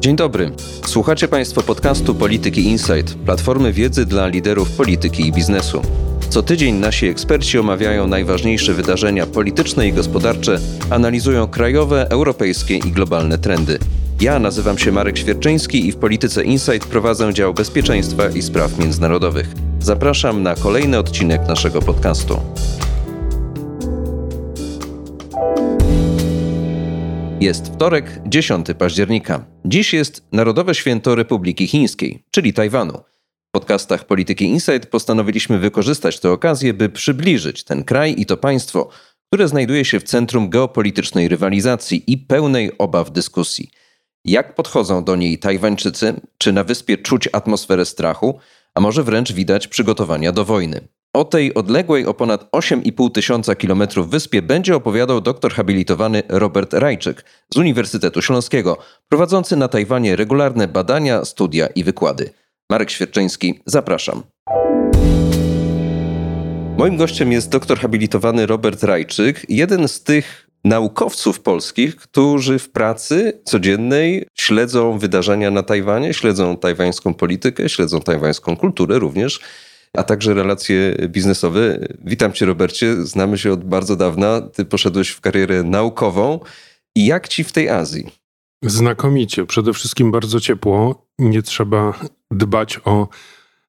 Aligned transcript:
Dzień 0.00 0.16
dobry. 0.16 0.50
Słuchacie 0.86 1.28
Państwo 1.28 1.62
podcastu 1.62 2.14
Polityki 2.14 2.64
Insight, 2.64 3.14
platformy 3.14 3.72
wiedzy 3.72 4.06
dla 4.06 4.26
liderów 4.26 4.70
polityki 4.70 5.28
i 5.28 5.32
biznesu. 5.32 5.82
Co 6.28 6.42
tydzień 6.42 6.74
nasi 6.74 7.06
eksperci 7.06 7.58
omawiają 7.58 8.06
najważniejsze 8.06 8.74
wydarzenia 8.74 9.26
polityczne 9.26 9.88
i 9.88 9.92
gospodarcze, 9.92 10.58
analizują 10.90 11.46
krajowe, 11.46 12.10
europejskie 12.10 12.76
i 12.76 12.92
globalne 12.92 13.38
trendy. 13.38 13.78
Ja 14.20 14.38
nazywam 14.38 14.78
się 14.78 14.92
Marek 14.92 15.18
Świerczyński 15.18 15.88
i 15.88 15.92
w 15.92 15.96
Polityce 15.96 16.44
Insight 16.44 16.88
prowadzę 16.88 17.34
dział 17.34 17.54
bezpieczeństwa 17.54 18.28
i 18.28 18.42
spraw 18.42 18.78
międzynarodowych. 18.78 19.48
Zapraszam 19.80 20.42
na 20.42 20.54
kolejny 20.54 20.98
odcinek 20.98 21.48
naszego 21.48 21.82
podcastu. 21.82 22.40
Jest 27.40 27.74
wtorek, 27.74 28.20
10 28.26 28.66
października. 28.78 29.44
Dziś 29.64 29.92
jest 29.92 30.24
Narodowe 30.32 30.74
Święto 30.74 31.14
Republiki 31.14 31.66
Chińskiej, 31.66 32.24
czyli 32.30 32.52
Tajwanu. 32.52 32.98
W 33.48 33.50
podcastach 33.52 34.06
Polityki 34.06 34.44
Insight 34.44 34.86
postanowiliśmy 34.86 35.58
wykorzystać 35.58 36.20
tę 36.20 36.30
okazję, 36.30 36.74
by 36.74 36.88
przybliżyć 36.88 37.64
ten 37.64 37.84
kraj 37.84 38.14
i 38.18 38.26
to 38.26 38.36
państwo, 38.36 38.88
które 39.26 39.48
znajduje 39.48 39.84
się 39.84 40.00
w 40.00 40.02
centrum 40.02 40.50
geopolitycznej 40.50 41.28
rywalizacji 41.28 42.04
i 42.06 42.18
pełnej 42.18 42.78
obaw 42.78 43.12
dyskusji. 43.12 43.70
Jak 44.24 44.54
podchodzą 44.54 45.04
do 45.04 45.16
niej 45.16 45.38
Tajwańczycy? 45.38 46.20
Czy 46.38 46.52
na 46.52 46.64
wyspie 46.64 46.98
czuć 46.98 47.28
atmosferę 47.32 47.84
strachu? 47.84 48.38
A 48.74 48.80
może 48.80 49.02
wręcz 49.02 49.32
widać 49.32 49.68
przygotowania 49.68 50.32
do 50.32 50.44
wojny? 50.44 50.88
O 51.14 51.24
tej 51.24 51.54
odległej 51.54 52.06
o 52.06 52.14
ponad 52.14 52.50
8,5 52.52 53.10
tysiąca 53.10 53.54
kilometrów 53.54 54.10
wyspie 54.10 54.42
będzie 54.42 54.76
opowiadał 54.76 55.20
doktor 55.20 55.52
habilitowany 55.52 56.22
Robert 56.28 56.72
Rajczyk 56.72 57.24
z 57.54 57.56
Uniwersytetu 57.56 58.22
Śląskiego, 58.22 58.78
prowadzący 59.08 59.56
na 59.56 59.68
Tajwanie 59.68 60.16
regularne 60.16 60.68
badania, 60.68 61.24
studia 61.24 61.66
i 61.66 61.84
wykłady. 61.84 62.30
Marek 62.70 62.90
Świerczyński, 62.90 63.60
zapraszam. 63.66 64.22
Moim 66.78 66.96
gościem 66.96 67.32
jest 67.32 67.50
doktor 67.50 67.78
habilitowany 67.78 68.46
Robert 68.46 68.82
Rajczyk, 68.82 69.46
jeden 69.48 69.88
z 69.88 70.02
tych 70.02 70.48
naukowców 70.64 71.40
polskich, 71.40 71.96
którzy 71.96 72.58
w 72.58 72.70
pracy 72.70 73.40
codziennej 73.44 74.26
śledzą 74.38 74.98
wydarzenia 74.98 75.50
na 75.50 75.62
Tajwanie, 75.62 76.14
śledzą 76.14 76.56
tajwańską 76.56 77.14
politykę, 77.14 77.68
śledzą 77.68 78.00
tajwańską 78.00 78.56
kulturę 78.56 78.98
również 78.98 79.40
a 79.94 80.02
także 80.02 80.34
relacje 80.34 80.96
biznesowe. 81.08 81.78
Witam 82.04 82.32
Cię, 82.32 82.46
Robercie. 82.46 83.06
Znamy 83.06 83.38
się 83.38 83.52
od 83.52 83.64
bardzo 83.64 83.96
dawna. 83.96 84.40
Ty 84.40 84.64
poszedłeś 84.64 85.08
w 85.10 85.20
karierę 85.20 85.62
naukową. 85.62 86.40
I 86.96 87.06
jak 87.06 87.28
ci 87.28 87.44
w 87.44 87.52
tej 87.52 87.68
Azji? 87.68 88.10
Znakomicie. 88.62 89.46
Przede 89.46 89.72
wszystkim 89.72 90.10
bardzo 90.10 90.40
ciepło. 90.40 91.06
Nie 91.18 91.42
trzeba 91.42 91.92
dbać 92.30 92.80
o 92.84 93.08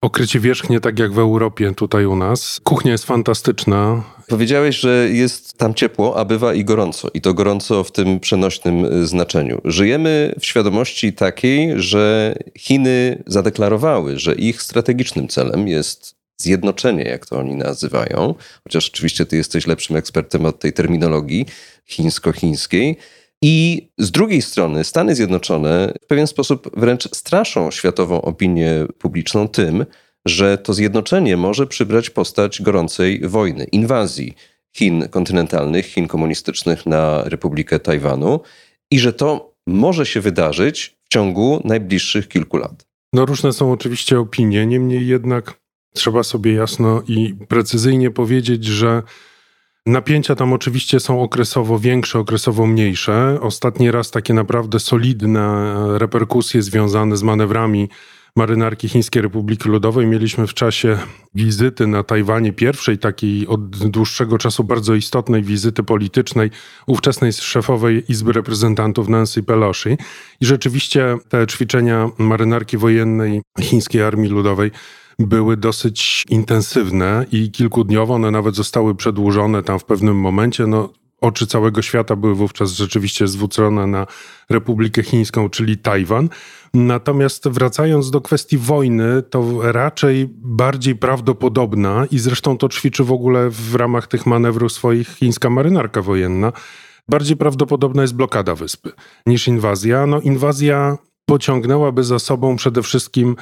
okrycie 0.06 0.40
wierzchnie, 0.40 0.80
tak 0.80 1.00
jak 1.00 1.14
w 1.14 1.20
Europie, 1.20 1.74
tutaj 1.76 2.06
u 2.06 2.16
nas. 2.16 2.60
Kuchnia 2.64 2.92
jest 2.92 3.06
fantastyczna. 3.06 4.04
Powiedziałeś, 4.28 4.76
że 4.76 5.10
jest 5.12 5.58
tam 5.58 5.74
ciepło, 5.74 6.18
a 6.18 6.26
bywa 6.26 6.54
i 6.54 6.66
gorąco. 6.66 7.08
I 7.14 7.22
to 7.22 7.34
gorąco 7.34 7.84
w 7.84 7.92
tym 7.92 8.20
przenośnym 8.20 8.86
y, 8.86 9.08
znaczeniu. 9.08 9.62
Żyjemy 9.66 10.36
w 10.40 10.46
świadomości 10.46 11.14
takiej, 11.14 11.74
że 11.76 12.36
Chiny 12.58 13.24
zadeklarowały, 13.28 14.20
że 14.20 14.36
ich 14.36 14.62
strategicznym 14.62 15.28
celem 15.28 15.68
jest 15.68 16.16
zjednoczenie, 16.38 17.04
jak 17.04 17.26
to 17.26 17.40
oni 17.40 17.56
nazywają. 17.56 18.36
Chociaż 18.64 18.90
oczywiście 18.90 19.26
ty 19.26 19.38
jesteś 19.38 19.68
lepszym 19.68 19.96
ekspertem 19.96 20.46
od 20.46 20.60
tej 20.60 20.74
terminologii 20.74 21.46
chińsko-chińskiej. 21.86 22.98
I 23.42 23.88
z 23.98 24.12
drugiej 24.12 24.42
strony 24.42 24.84
Stany 24.84 25.16
Zjednoczone 25.16 25.94
w 26.02 26.06
pewien 26.08 26.28
sposób 26.28 26.80
wręcz 26.80 27.16
straszą 27.16 27.72
światową 27.72 28.22
opinię 28.22 28.86
publiczną 29.00 29.48
tym, 29.48 29.86
że 30.26 30.58
to 30.58 30.74
zjednoczenie 30.74 31.38
może 31.38 31.68
przybrać 31.68 32.10
postać 32.10 32.62
gorącej 32.62 33.22
wojny, 33.28 33.64
inwazji 33.64 34.34
Chin 34.76 35.08
kontynentalnych, 35.10 35.86
Chin 35.86 36.08
komunistycznych 36.08 36.86
na 36.86 37.24
Republikę 37.24 37.80
Tajwanu 37.80 38.40
i 38.92 39.00
że 39.00 39.14
to 39.14 39.56
może 39.68 40.06
się 40.06 40.22
wydarzyć 40.22 40.98
w 41.04 41.10
ciągu 41.10 41.62
najbliższych 41.64 42.28
kilku 42.28 42.58
lat. 42.58 42.86
No 43.14 43.26
różne 43.26 43.54
są 43.54 43.72
oczywiście 43.72 44.20
opinie, 44.20 44.66
niemniej 44.66 45.08
jednak 45.08 45.60
trzeba 45.94 46.24
sobie 46.24 46.54
jasno 46.54 47.02
i 47.08 47.36
precyzyjnie 47.48 48.12
powiedzieć, 48.12 48.66
że 48.66 49.04
Napięcia 49.88 50.36
tam 50.36 50.54
oczywiście 50.54 51.00
są 51.00 51.22
okresowo 51.22 51.80
większe, 51.80 52.20
okresowo 52.20 52.68
mniejsze. 52.68 53.38
Ostatni 53.42 53.92
raz 53.92 54.12
takie 54.12 54.34
naprawdę 54.34 54.80
solidne 54.80 55.74
reperkusje 55.98 56.62
związane 56.62 57.18
z 57.18 57.24
manewrami 57.24 57.90
marynarki 58.36 58.90
Chińskiej 58.90 59.22
Republiki 59.22 59.70
Ludowej 59.70 60.08
mieliśmy 60.08 60.48
w 60.48 60.54
czasie 60.54 60.98
wizyty 61.36 61.88
na 61.88 62.04
Tajwanie, 62.04 62.54
pierwszej 62.54 62.98
takiej 62.98 63.48
od 63.48 63.90
dłuższego 63.90 64.38
czasu 64.38 64.64
bardzo 64.64 64.96
istotnej 64.96 65.44
wizyty 65.44 65.84
politycznej 65.84 66.52
ówczesnej 66.88 67.34
szefowej 67.34 68.12
Izby 68.12 68.34
Reprezentantów 68.34 69.10
Nancy 69.10 69.44
Pelosi. 69.44 69.90
I 70.42 70.46
rzeczywiście 70.46 71.18
te 71.30 71.48
ćwiczenia 71.48 72.10
marynarki 72.18 72.78
wojennej 72.78 73.42
Chińskiej 73.62 74.02
Armii 74.02 74.30
Ludowej 74.30 74.72
były 75.20 75.58
dosyć 75.58 76.24
intensywne 76.30 77.26
i 77.32 77.52
kilkudniowo 77.52 78.14
one 78.14 78.32
nawet 78.32 78.56
zostały 78.56 78.96
przedłużone 78.96 79.64
tam 79.64 79.80
w 79.80 79.84
pewnym 79.84 80.18
momencie. 80.18 80.68
No, 80.68 80.90
oczy 81.22 81.48
całego 81.48 81.82
świata 81.82 82.16
były 82.16 82.36
wówczas 82.36 82.72
rzeczywiście 82.72 83.28
zwrócone 83.28 83.88
na 83.88 84.08
Republikę 84.50 85.04
Chińską, 85.04 85.50
czyli 85.50 85.78
Tajwan. 85.78 86.30
Natomiast 86.74 87.48
wracając 87.50 88.12
do 88.12 88.22
kwestii 88.22 88.58
wojny, 88.58 89.24
to 89.30 89.72
raczej 89.72 90.30
bardziej 90.32 90.96
prawdopodobna 90.96 92.06
i 92.12 92.20
zresztą 92.20 92.58
to 92.58 92.70
ćwiczy 92.70 93.04
w 93.04 93.12
ogóle 93.12 93.50
w 93.50 93.76
ramach 93.76 94.08
tych 94.08 94.26
manewrów 94.26 94.72
swoich 94.72 95.08
chińska 95.08 95.50
marynarka 95.50 96.02
wojenna. 96.02 96.52
Bardziej 97.10 97.38
prawdopodobna 97.38 98.02
jest 98.02 98.16
blokada 98.16 98.56
wyspy 98.56 98.92
niż 99.26 99.48
inwazja. 99.48 100.06
No, 100.06 100.22
inwazja 100.22 100.98
pociągnęłaby 101.26 102.04
za 102.04 102.20
sobą 102.20 102.56
przede 102.56 102.84
wszystkim 102.84 103.36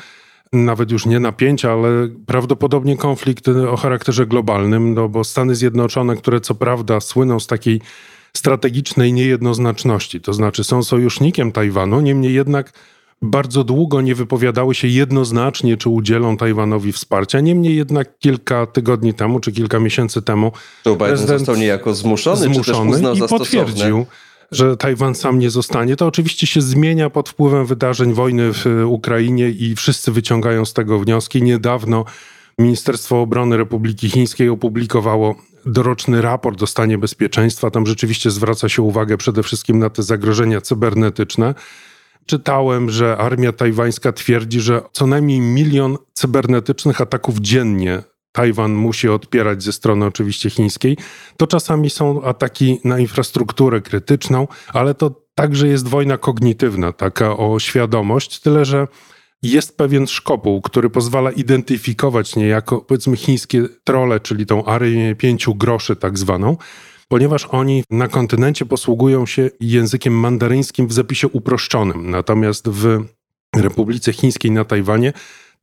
nawet 0.54 0.92
już 0.92 1.06
nie 1.06 1.20
napięcia, 1.20 1.72
ale 1.72 1.90
prawdopodobnie 2.26 2.98
konflikt 2.98 3.48
o 3.48 3.78
charakterze 3.78 4.26
globalnym, 4.26 4.94
no 4.94 5.10
bo 5.10 5.24
Stany 5.24 5.56
Zjednoczone, 5.56 6.16
które 6.16 6.42
co 6.42 6.56
prawda 6.56 7.00
słyną 7.00 7.40
z 7.40 7.48
takiej 7.48 7.82
strategicznej 8.38 9.14
niejednoznaczności, 9.14 10.22
to 10.22 10.34
znaczy 10.34 10.64
są 10.64 10.84
sojusznikiem 10.84 11.52
Tajwanu, 11.52 12.02
niemniej 12.02 12.34
jednak 12.34 12.74
bardzo 13.24 13.64
długo 13.64 14.02
nie 14.02 14.16
wypowiadały 14.16 14.76
się 14.76 14.88
jednoznacznie, 14.88 15.78
czy 15.78 15.90
udzielą 15.90 16.38
Tajwanowi 16.38 16.92
wsparcia. 16.92 17.40
Niemniej 17.40 17.76
jednak 17.76 18.20
kilka 18.20 18.66
tygodni 18.66 19.14
temu, 19.14 19.40
czy 19.40 19.52
kilka 19.52 19.80
miesięcy 19.80 20.22
temu. 20.22 20.52
Joe 20.86 20.96
Biden 20.96 21.18
został 21.18 21.56
niejako 21.56 21.94
zmuszony, 21.94 22.38
zmuszony 22.38 22.64
czy 22.64 22.72
też 22.72 22.96
uznał 22.96 23.16
i 23.16 23.20
za 23.20 23.28
potwierdził, 23.28 24.06
że 24.54 24.78
Tajwan 24.78 25.16
sam 25.16 25.40
nie 25.40 25.50
zostanie. 25.50 25.96
To 25.96 26.08
oczywiście 26.08 26.48
się 26.48 26.62
zmienia 26.62 27.10
pod 27.10 27.30
wpływem 27.30 27.66
wydarzeń 27.66 28.14
wojny 28.14 28.54
w 28.54 28.66
Ukrainie 28.88 29.50
i 29.50 29.76
wszyscy 29.76 30.12
wyciągają 30.12 30.66
z 30.66 30.74
tego 30.74 31.00
wnioski. 31.00 31.44
Niedawno 31.44 32.06
Ministerstwo 32.60 33.22
Obrony 33.22 33.58
Republiki 33.58 34.10
Chińskiej 34.10 34.50
opublikowało 34.50 35.36
doroczny 35.66 36.22
raport 36.22 36.64
o 36.64 36.68
stanie 36.68 36.98
bezpieczeństwa. 36.98 37.72
Tam 37.72 37.86
rzeczywiście 37.86 38.32
zwraca 38.32 38.70
się 38.70 38.82
uwagę 38.82 39.18
przede 39.18 39.44
wszystkim 39.44 39.80
na 39.80 39.90
te 39.90 40.04
zagrożenia 40.04 40.62
cybernetyczne. 40.62 41.56
Czytałem, 42.26 42.90
że 42.90 43.18
armia 43.18 43.52
tajwańska 43.52 44.12
twierdzi, 44.12 44.62
że 44.62 44.82
co 44.92 45.08
najmniej 45.08 45.40
milion 45.40 45.98
cybernetycznych 46.14 47.02
ataków 47.02 47.40
dziennie 47.40 48.04
Tajwan 48.34 48.74
musi 48.74 49.10
odpierać 49.10 49.64
ze 49.64 49.74
strony 49.74 50.06
oczywiście 50.06 50.50
chińskiej, 50.50 50.98
to 51.38 51.48
czasami 51.48 51.90
są 51.90 52.24
ataki 52.24 52.80
na 52.84 53.00
infrastrukturę 53.00 53.82
krytyczną, 53.82 54.48
ale 54.74 54.94
to 54.94 55.24
także 55.36 55.68
jest 55.68 55.88
wojna 55.88 56.18
kognitywna, 56.18 56.92
taka 56.92 57.38
o 57.38 57.60
świadomość, 57.60 58.40
tyle 58.40 58.66
że 58.66 58.88
jest 59.44 59.78
pewien 59.78 60.08
szkopuł, 60.08 60.62
który 60.62 60.90
pozwala 60.90 61.32
identyfikować 61.32 62.36
niejako, 62.36 62.82
powiedzmy, 62.82 63.18
chińskie 63.18 63.64
trole, 63.84 64.20
czyli 64.20 64.46
tą 64.46 64.66
armię 64.66 65.16
pięciu 65.16 65.56
groszy 65.56 65.96
tak 65.96 66.18
zwaną, 66.18 66.58
ponieważ 67.08 67.46
oni 67.46 67.84
na 67.90 68.08
kontynencie 68.08 68.66
posługują 68.66 69.26
się 69.26 69.50
językiem 69.60 70.14
mandaryńskim 70.14 70.88
w 70.88 70.94
zapisie 70.94 71.28
uproszczonym. 71.28 72.10
Natomiast 72.10 72.70
w 72.70 73.04
Republice 73.56 74.14
Chińskiej 74.14 74.52
na 74.52 74.66
Tajwanie 74.66 75.14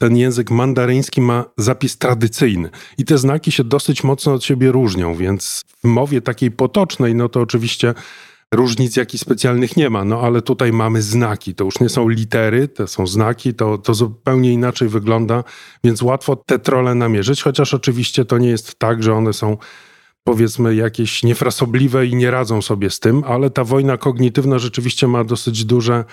ten 0.00 0.16
język 0.16 0.50
mandaryński 0.50 1.20
ma 1.20 1.44
zapis 1.56 1.98
tradycyjny. 1.98 2.70
I 2.98 3.04
te 3.04 3.18
znaki 3.18 3.52
się 3.52 3.64
dosyć 3.64 4.04
mocno 4.04 4.34
od 4.34 4.44
siebie 4.44 4.72
różnią, 4.72 5.14
więc 5.14 5.62
w 5.84 5.84
mowie 5.84 6.20
takiej 6.20 6.50
potocznej, 6.50 7.14
no 7.14 7.28
to 7.28 7.40
oczywiście 7.40 7.94
różnic 8.54 8.96
jakichś 8.96 9.22
specjalnych 9.22 9.76
nie 9.76 9.90
ma, 9.90 10.04
no 10.04 10.20
ale 10.20 10.42
tutaj 10.42 10.72
mamy 10.72 11.02
znaki, 11.02 11.54
to 11.54 11.64
już 11.64 11.80
nie 11.80 11.88
są 11.88 12.08
litery, 12.08 12.68
to 12.68 12.86
są 12.86 13.06
znaki, 13.06 13.54
to, 13.54 13.78
to 13.78 13.94
zupełnie 13.94 14.52
inaczej 14.52 14.88
wygląda, 14.88 15.44
więc 15.84 16.02
łatwo 16.02 16.36
te 16.36 16.58
trole 16.58 16.94
namierzyć, 16.94 17.42
chociaż 17.42 17.74
oczywiście 17.74 18.24
to 18.24 18.38
nie 18.38 18.48
jest 18.48 18.78
tak, 18.78 19.02
że 19.02 19.14
one 19.14 19.32
są 19.32 19.56
powiedzmy 20.24 20.74
jakieś 20.74 21.22
niefrasobliwe 21.22 22.06
i 22.06 22.14
nie 22.14 22.30
radzą 22.30 22.62
sobie 22.62 22.90
z 22.90 23.00
tym, 23.00 23.24
ale 23.26 23.50
ta 23.50 23.64
wojna 23.64 23.96
kognitywna 23.96 24.58
rzeczywiście 24.58 25.06
ma 25.06 25.24
dosyć 25.24 25.64
duże 25.64 26.04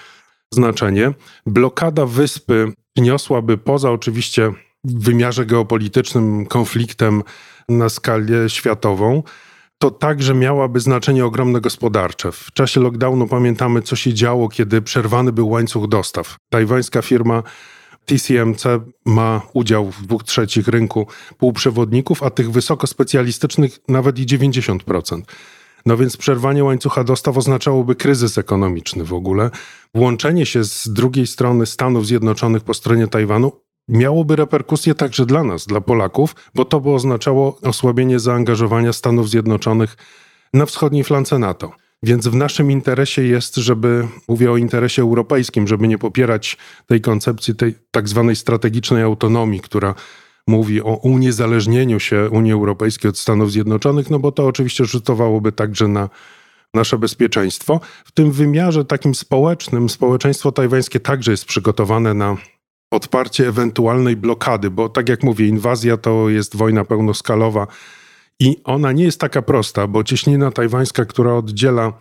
znaczenie. 0.54 1.14
Blokada 1.46 2.06
wyspy 2.06 2.74
niosłaby 2.98 3.58
poza 3.58 3.92
oczywiście 3.92 4.52
wymiarze 4.84 5.46
geopolitycznym 5.46 6.46
konfliktem 6.46 7.24
na 7.70 7.90
skalę 7.90 8.50
światową, 8.50 9.24
to 9.80 9.92
także 9.92 10.34
miałaby 10.34 10.80
znaczenie 10.80 11.26
ogromne 11.26 11.62
gospodarcze. 11.62 12.32
W 12.32 12.52
czasie 12.54 12.80
lockdownu 12.82 13.28
pamiętamy, 13.28 13.82
co 13.82 13.96
się 13.96 14.14
działo, 14.14 14.50
kiedy 14.50 14.82
przerwany 14.82 15.32
był 15.32 15.50
łańcuch 15.50 15.88
dostaw. 15.88 16.38
Tajwańska 16.50 17.02
firma 17.02 17.44
TCMC 18.06 18.64
ma 19.06 19.42
udział 19.54 19.92
w 19.92 20.02
dwóch 20.06 20.24
trzecich 20.24 20.68
rynku 20.68 21.08
półprzewodników, 21.38 22.24
a 22.24 22.30
tych 22.30 22.52
wysokospecjalistycznych 22.52 23.80
nawet 23.88 24.20
i 24.20 24.26
90%. 24.26 25.22
No 25.88 25.98
więc 25.98 26.18
przerwanie 26.18 26.64
łańcucha 26.64 27.04
dostaw 27.04 27.38
oznaczałoby 27.38 27.96
kryzys 27.96 28.38
ekonomiczny 28.38 29.04
w 29.04 29.14
ogóle. 29.14 29.50
Włączenie 29.96 30.46
się 30.46 30.64
z 30.64 30.90
drugiej 30.90 31.28
strony 31.28 31.66
Stanów 31.66 32.08
Zjednoczonych 32.08 32.64
po 32.64 32.74
stronie 32.74 33.08
Tajwanu 33.08 33.52
miałoby 33.88 34.36
reperkusje 34.36 34.96
także 34.96 35.26
dla 35.26 35.44
nas, 35.44 35.66
dla 35.66 35.82
Polaków, 35.82 36.36
bo 36.56 36.66
to 36.66 36.82
by 36.82 36.90
oznaczało 36.90 37.60
osłabienie 37.62 38.20
zaangażowania 38.20 38.94
Stanów 38.94 39.30
Zjednoczonych 39.30 39.98
na 40.54 40.66
wschodniej 40.66 41.04
flance 41.04 41.40
NATO. 41.40 41.72
Więc 42.04 42.28
w 42.28 42.36
naszym 42.36 42.72
interesie 42.72 43.24
jest, 43.24 43.56
żeby, 43.56 44.08
mówię 44.28 44.52
o 44.52 44.58
interesie 44.58 45.02
europejskim, 45.02 45.68
żeby 45.68 45.88
nie 45.88 45.98
popierać 45.98 46.58
tej 46.88 47.02
koncepcji, 47.02 47.56
tej 47.56 47.76
tak 47.92 48.10
zwanej 48.10 48.36
strategicznej 48.36 49.04
autonomii, 49.04 49.60
która 49.60 49.96
mówi 50.48 50.82
o 50.82 50.96
uniezależnieniu 50.96 52.00
się 52.00 52.30
Unii 52.30 52.52
Europejskiej 52.52 53.10
od 53.10 53.18
Stanów 53.18 53.52
Zjednoczonych, 53.52 54.10
no 54.10 54.20
bo 54.20 54.32
to 54.32 54.48
oczywiście 54.48 54.86
rzutowałoby 54.86 55.52
także 55.52 55.88
na 55.88 56.10
nasze 56.74 56.98
bezpieczeństwo. 56.98 57.80
W 58.06 58.12
tym 58.12 58.32
wymiarze 58.32 58.86
takim 58.86 59.16
społecznym, 59.16 59.90
społeczeństwo 59.90 60.52
tajwańskie 60.52 61.00
także 61.00 61.32
jest 61.32 61.46
przygotowane 61.46 62.14
na 62.14 62.38
odparcie 62.92 63.48
ewentualnej 63.48 64.16
blokady, 64.16 64.70
bo 64.70 64.90
tak 64.90 65.10
jak 65.10 65.24
mówię, 65.24 65.48
inwazja 65.48 65.98
to 65.98 66.30
jest 66.30 66.56
wojna 66.56 66.86
pełnoskalowa 66.86 67.68
i 68.40 68.62
ona 68.64 68.92
nie 68.92 69.04
jest 69.04 69.20
taka 69.20 69.42
prosta, 69.42 69.88
bo 69.88 70.04
cieśnina 70.04 70.52
tajwańska, 70.52 71.06
która 71.06 71.34
oddziela 71.34 71.94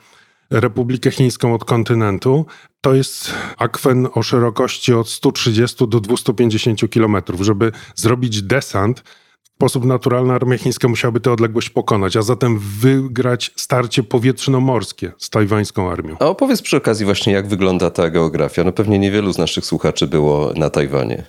Republikę 0.51 1.11
Chińską 1.11 1.55
od 1.55 1.65
kontynentu, 1.65 2.47
to 2.81 2.95
jest 2.95 3.35
akwen 3.59 4.09
o 4.15 4.23
szerokości 4.23 4.93
od 4.93 5.09
130 5.09 5.89
do 5.89 6.01
250 6.01 6.91
kilometrów. 6.91 7.41
Żeby 7.41 7.73
zrobić 7.95 8.43
desant, 8.43 9.03
w 9.43 9.59
sposób 9.59 9.85
naturalny 9.85 10.35
armia 10.35 10.59
chińska 10.59 10.89
musiałaby 10.89 11.21
tę 11.21 11.33
odległość 11.33 11.71
pokonać, 11.71 12.17
a 12.17 12.23
zatem 12.23 12.59
wygrać 12.59 13.53
starcie 13.57 14.03
powietrzno-morskie 14.03 15.13
z 15.19 15.31
tajwańską 15.31 15.91
armią. 15.91 16.17
A 16.21 16.27
opowiedz 16.27 16.63
przy 16.63 16.77
okazji 16.77 17.05
właśnie, 17.05 17.33
jak 17.33 17.49
wygląda 17.49 17.91
ta 17.91 18.11
geografia. 18.11 18.65
No 18.65 18.73
pewnie 18.73 18.99
niewielu 18.99 19.33
z 19.33 19.39
naszych 19.39 19.67
słuchaczy 19.67 20.07
było 20.07 20.53
na 20.57 20.71
Tajwanie. 20.71 21.25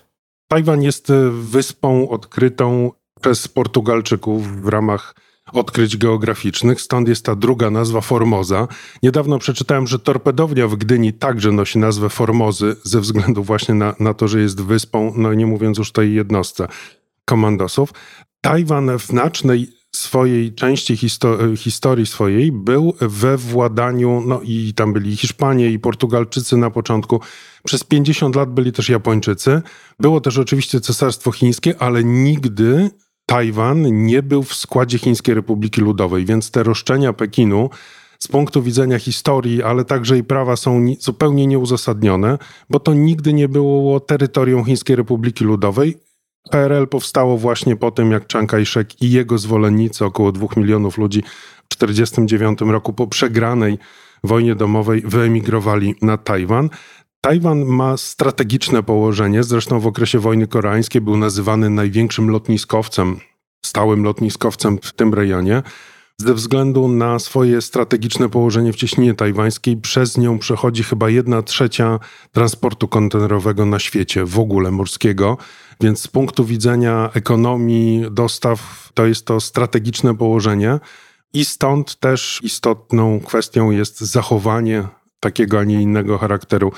Tajwan 0.48 0.82
jest 0.82 1.12
wyspą 1.32 2.10
odkrytą 2.10 2.92
przez 3.22 3.48
Portugalczyków 3.48 4.62
w 4.62 4.68
ramach 4.68 5.16
odkryć 5.54 5.98
geograficznych, 5.98 6.82
stąd 6.82 7.08
jest 7.08 7.26
ta 7.26 7.36
druga 7.36 7.70
nazwa 7.70 8.02
Formoza. 8.02 8.68
Niedawno 9.04 9.40
przeczytałem, 9.40 9.88
że 9.88 10.00
torpedownia 10.00 10.68
w 10.68 10.76
Gdyni 10.76 11.14
także 11.14 11.52
nosi 11.52 11.80
nazwę 11.80 12.10
Formozy 12.10 12.76
ze 12.84 13.02
względu 13.02 13.44
właśnie 13.44 13.76
na, 13.76 13.96
na 14.00 14.14
to, 14.14 14.28
że 14.28 14.42
jest 14.42 14.62
wyspą, 14.62 15.14
no 15.16 15.34
nie 15.34 15.46
mówiąc 15.46 15.78
już 15.78 15.92
tej 15.92 16.14
jednostce 16.14 16.68
komandosów. 17.26 17.94
Tajwan 18.42 18.98
w 18.98 19.06
znacznej 19.06 19.78
swojej 19.96 20.54
części 20.54 20.98
histo 20.98 21.38
historii 21.56 22.06
swojej 22.06 22.52
był 22.52 22.94
we 23.02 23.38
władaniu, 23.38 24.24
no 24.28 24.42
i 24.44 24.74
tam 24.74 24.94
byli 24.94 25.18
Hiszpanie 25.18 25.72
i 25.72 25.80
Portugalczycy 25.80 26.58
na 26.58 26.70
początku. 26.70 27.22
Przez 27.64 27.84
50 27.84 28.36
lat 28.36 28.54
byli 28.54 28.72
też 28.72 28.90
Japończycy. 28.90 29.62
Było 30.00 30.22
też 30.22 30.38
oczywiście 30.38 30.82
Cesarstwo 30.82 31.32
Chińskie, 31.32 31.82
ale 31.82 32.04
nigdy 32.04 32.90
Tajwan 33.30 34.06
nie 34.06 34.24
był 34.24 34.44
w 34.44 34.54
składzie 34.54 34.98
Chińskiej 34.98 35.36
Republiki 35.36 35.82
Ludowej, 35.82 36.26
więc 36.26 36.52
te 36.52 36.64
roszczenia 36.64 37.14
Pekinu 37.14 37.70
z 38.20 38.28
punktu 38.28 38.62
widzenia 38.62 39.00
historii, 39.00 39.64
ale 39.64 39.86
także 39.86 40.18
i 40.18 40.24
prawa 40.24 40.56
są 40.56 40.86
zupełnie 41.00 41.48
nieuzasadnione, 41.48 42.38
bo 42.70 42.80
to 42.80 42.94
nigdy 42.94 43.34
nie 43.34 43.50
było 43.50 44.00
terytorium 44.00 44.66
Chińskiej 44.66 44.96
Republiki 44.96 45.44
Ludowej. 45.44 45.98
PRL 46.52 46.88
powstało 46.88 47.38
właśnie 47.38 47.76
po 47.76 47.92
tym, 47.92 48.12
jak 48.12 48.28
Chiang 48.32 48.52
Kai-shek 48.52 49.02
i 49.02 49.12
jego 49.12 49.38
zwolennicy, 49.38 50.06
około 50.06 50.32
dwóch 50.32 50.58
milionów 50.58 50.98
ludzi 50.98 51.24
w 51.70 51.76
1949 51.76 52.72
roku 52.72 52.94
po 52.94 53.08
przegranej 53.08 53.78
wojnie 54.24 54.56
domowej 54.56 55.02
wyemigrowali 55.02 55.96
na 56.02 56.18
Tajwan. 56.18 56.70
Tajwan 57.28 57.66
ma 57.66 57.98
strategiczne 57.98 58.84
położenie, 58.84 59.44
zresztą 59.44 59.80
w 59.80 59.88
okresie 59.88 60.20
wojny 60.20 60.48
koreańskiej 60.48 61.02
był 61.02 61.18
nazywany 61.18 61.70
największym 61.70 62.30
lotniskowcem, 62.30 63.20
stałym 63.66 64.04
lotniskowcem 64.04 64.80
w 64.82 64.94
tym 64.94 65.14
rejonie. 65.14 65.64
Ze 66.18 66.34
względu 66.34 66.88
na 66.88 67.20
swoje 67.20 67.62
strategiczne 67.62 68.30
położenie 68.30 68.74
w 68.74 68.76
cieśninie 68.76 69.14
tajwańskiej, 69.14 69.78
przez 69.78 70.18
nią 70.18 70.40
przechodzi 70.40 70.84
chyba 70.84 71.10
jedna 71.10 71.42
trzecia 71.42 72.00
transportu 72.32 72.88
kontenerowego 72.88 73.66
na 73.66 73.80
świecie, 73.80 74.26
w 74.26 74.40
ogóle 74.40 74.72
morskiego. 74.72 75.38
Więc 75.82 76.02
z 76.02 76.08
punktu 76.08 76.46
widzenia 76.46 77.10
ekonomii, 77.14 78.06
dostaw, 78.12 78.90
to 78.94 79.06
jest 79.06 79.26
to 79.26 79.40
strategiczne 79.40 80.18
położenie. 80.18 80.80
I 81.34 81.46
stąd 81.46 82.00
też 82.00 82.40
istotną 82.44 83.20
kwestią 83.20 83.72
jest 83.72 84.00
zachowanie 84.00 84.88
takiego, 85.20 85.60
a 85.60 85.64
nie 85.64 85.82
innego 85.82 86.18
charakteru 86.18 86.72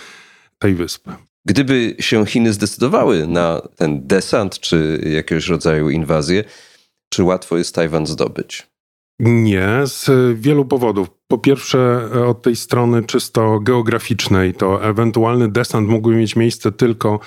tej 0.60 0.76
wyspy. 0.76 1.12
Gdyby 1.46 1.96
się 2.00 2.26
Chiny 2.26 2.54
zdecydowały 2.54 3.28
na 3.28 3.62
ten 3.76 4.08
desant 4.08 4.60
czy 4.60 5.02
jakiegoś 5.14 5.48
rodzaju 5.48 5.90
inwazję, 5.90 6.44
czy 7.10 7.24
łatwo 7.24 7.58
jest 7.58 7.76
Tajwan 7.76 8.06
zdobyć? 8.06 8.68
Nie, 9.20 9.70
z 9.86 10.10
wielu 10.40 10.66
powodów. 10.66 11.08
Po 11.28 11.38
pierwsze, 11.38 12.10
od 12.28 12.42
tej 12.42 12.56
strony 12.56 13.04
czysto 13.04 13.60
geograficznej, 13.60 14.54
to 14.54 14.84
ewentualny 14.84 15.52
desant 15.52 15.90
mógłby 15.90 16.16
mieć 16.16 16.36
miejsce 16.36 16.72
tylko 16.72 17.20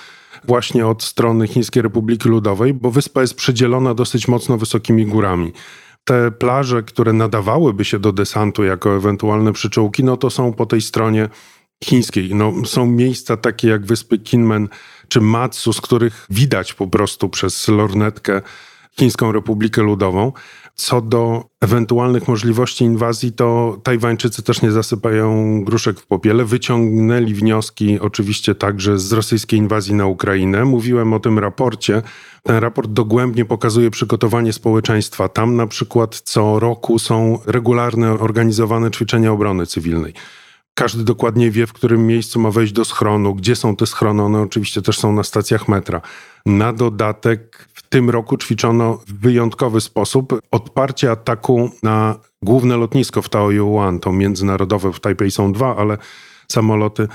właśnie 0.44 0.86
od 0.86 1.02
strony 1.02 1.46
Chińskiej 1.46 1.82
Republiki 1.82 2.28
Ludowej, 2.28 2.74
bo 2.74 2.90
wyspa 2.90 3.20
jest 3.20 3.34
przedzielona 3.34 3.94
dosyć 3.94 4.28
mocno 4.28 4.58
wysokimi 4.58 5.06
górami. 5.06 5.52
Te 6.04 6.30
plaże, 6.30 6.82
które 6.82 7.12
nadawałyby 7.12 7.84
się 7.84 7.98
do 7.98 8.12
desantu 8.12 8.64
jako 8.64 8.96
ewentualne 8.96 9.52
przyczółki, 9.52 10.04
no 10.04 10.16
to 10.16 10.30
są 10.30 10.52
po 10.52 10.66
tej 10.66 10.80
stronie 10.80 11.28
chińskiej. 11.84 12.34
No, 12.34 12.52
są 12.64 12.86
miejsca 12.86 13.36
takie 13.36 13.68
jak 13.68 13.86
wyspy 13.86 14.18
Kinmen 14.18 14.68
czy 15.08 15.20
Matsu, 15.20 15.72
z 15.72 15.80
których 15.80 16.26
widać 16.30 16.74
po 16.74 16.86
prostu 16.86 17.28
przez 17.28 17.68
lornetkę 17.68 18.42
Chińską 18.98 19.32
Republikę 19.32 19.82
Ludową. 19.82 20.32
Co 20.74 21.00
do 21.00 21.44
ewentualnych 21.60 22.28
możliwości 22.28 22.84
inwazji, 22.84 23.32
to 23.32 23.78
Tajwańczycy 23.82 24.42
też 24.42 24.62
nie 24.62 24.72
zasypają 24.72 25.64
gruszek 25.64 26.00
w 26.00 26.06
popiele. 26.06 26.44
Wyciągnęli 26.44 27.34
wnioski 27.34 28.00
oczywiście 28.00 28.54
także 28.54 28.98
z 28.98 29.12
rosyjskiej 29.12 29.58
inwazji 29.58 29.94
na 29.94 30.06
Ukrainę. 30.06 30.64
Mówiłem 30.64 31.12
o 31.12 31.20
tym 31.20 31.38
raporcie. 31.38 32.02
Ten 32.42 32.56
raport 32.56 32.90
dogłębnie 32.90 33.44
pokazuje 33.44 33.90
przygotowanie 33.90 34.52
społeczeństwa. 34.52 35.28
Tam 35.28 35.56
na 35.56 35.66
przykład 35.66 36.20
co 36.20 36.58
roku 36.58 36.98
są 36.98 37.38
regularne 37.46 38.12
organizowane 38.12 38.90
ćwiczenia 38.90 39.32
obrony 39.32 39.66
cywilnej. 39.66 40.14
Każdy 40.74 41.04
dokładnie 41.04 41.50
wie, 41.50 41.66
w 41.66 41.72
którym 41.72 42.06
miejscu 42.06 42.40
ma 42.40 42.50
wejść 42.50 42.72
do 42.72 42.84
schronu, 42.84 43.34
gdzie 43.34 43.56
są 43.56 43.76
te 43.76 43.86
schrony. 43.86 44.22
One 44.22 44.40
oczywiście 44.40 44.82
też 44.82 44.98
są 44.98 45.12
na 45.12 45.22
stacjach 45.22 45.68
metra. 45.68 46.00
Na 46.46 46.72
dodatek 46.72 47.68
w 47.74 47.88
tym 47.88 48.10
roku 48.10 48.36
ćwiczono 48.36 49.00
w 49.06 49.12
wyjątkowy 49.12 49.80
sposób 49.80 50.40
odparcie 50.50 51.10
ataku 51.10 51.70
na 51.82 52.18
główne 52.42 52.76
lotnisko 52.76 53.22
w 53.22 53.28
Taoyuan. 53.28 54.00
To 54.00 54.12
międzynarodowe, 54.12 54.92
w 54.92 55.00
Taipei 55.00 55.30
są 55.30 55.52
dwa, 55.52 55.76
ale 55.76 55.98
samoloty 56.48 57.08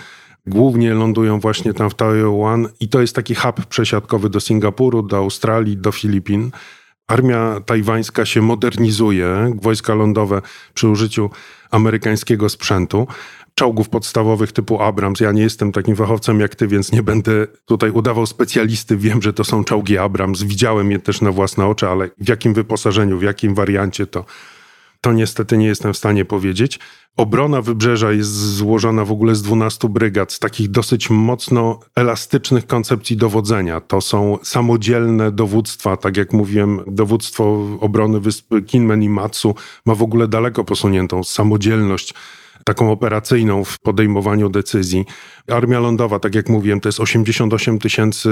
głównie 0.48 0.94
lądują 0.94 1.40
właśnie 1.40 1.74
tam 1.74 1.90
w 1.90 1.96
Taoyuan 1.96 2.68
i 2.80 2.90
to 2.90 3.02
jest 3.02 3.16
taki 3.16 3.36
hub 3.36 3.66
przesiadkowy 3.66 4.30
do 4.30 4.40
Singapuru, 4.40 5.02
do 5.04 5.18
Australii, 5.18 5.78
do 5.78 5.92
Filipin. 5.92 6.52
Armia 7.08 7.62
tajwańska 7.66 8.26
się 8.26 8.42
modernizuje, 8.42 9.56
wojska 9.62 9.94
lądowe 9.94 10.42
przy 10.74 10.88
użyciu 10.90 11.30
amerykańskiego 11.72 12.50
sprzętu 12.50 13.08
czołgów 13.58 13.90
podstawowych 13.90 14.52
typu 14.52 14.82
Abrams. 14.82 15.20
Ja 15.20 15.32
nie 15.32 15.42
jestem 15.42 15.72
takim 15.72 15.96
fachowcem 15.96 16.40
jak 16.40 16.56
ty, 16.56 16.68
więc 16.68 16.92
nie 16.92 17.04
będę 17.04 17.48
tutaj 17.66 17.92
udawał 17.92 18.26
specjalisty. 18.26 18.98
Wiem, 18.98 19.22
że 19.22 19.34
to 19.34 19.44
są 19.44 19.64
czołgi 19.64 19.98
Abrams. 19.98 20.44
Widziałem 20.44 20.92
je 20.92 21.00
też 21.00 21.22
na 21.22 21.32
własne 21.32 21.66
oczy, 21.66 21.88
ale 21.88 22.10
w 22.18 22.30
jakim 22.30 22.54
wyposażeniu, 22.54 23.18
w 23.18 23.24
jakim 23.24 23.56
wariancie 23.56 24.08
to, 24.08 24.26
to 25.02 25.14
niestety 25.14 25.58
nie 25.58 25.66
jestem 25.66 25.94
w 25.94 25.98
stanie 25.98 26.26
powiedzieć. 26.26 26.80
Obrona 27.18 27.62
wybrzeża 27.62 28.12
jest 28.12 28.56
złożona 28.56 29.06
w 29.06 29.12
ogóle 29.12 29.36
z 29.36 29.42
12 29.42 29.90
brygad, 29.90 30.34
z 30.34 30.40
takich 30.40 30.72
dosyć 30.72 31.10
mocno 31.10 31.80
elastycznych 31.96 32.68
koncepcji 32.68 33.18
dowodzenia. 33.18 33.82
To 33.82 34.02
są 34.02 34.38
samodzielne 34.44 35.32
dowództwa, 35.32 35.98
tak 35.98 36.18
jak 36.18 36.34
mówiłem, 36.34 36.80
dowództwo 36.88 37.68
obrony 37.80 38.20
wysp 38.20 38.54
Kinmen 38.68 39.04
i 39.04 39.10
Matsu 39.10 39.56
ma 39.86 39.96
w 39.96 40.02
ogóle 40.02 40.28
daleko 40.28 40.64
posuniętą 40.64 41.24
samodzielność 41.24 42.14
taką 42.68 42.92
operacyjną 42.92 43.64
w 43.64 43.80
podejmowaniu 43.80 44.50
decyzji. 44.50 45.06
Armia 45.52 45.80
lądowa, 45.80 46.20
tak 46.20 46.36
jak 46.36 46.50
mówiłem, 46.50 46.80
to 46.80 46.90
jest 46.90 47.00
88 47.00 47.80
tysięcy 47.80 48.30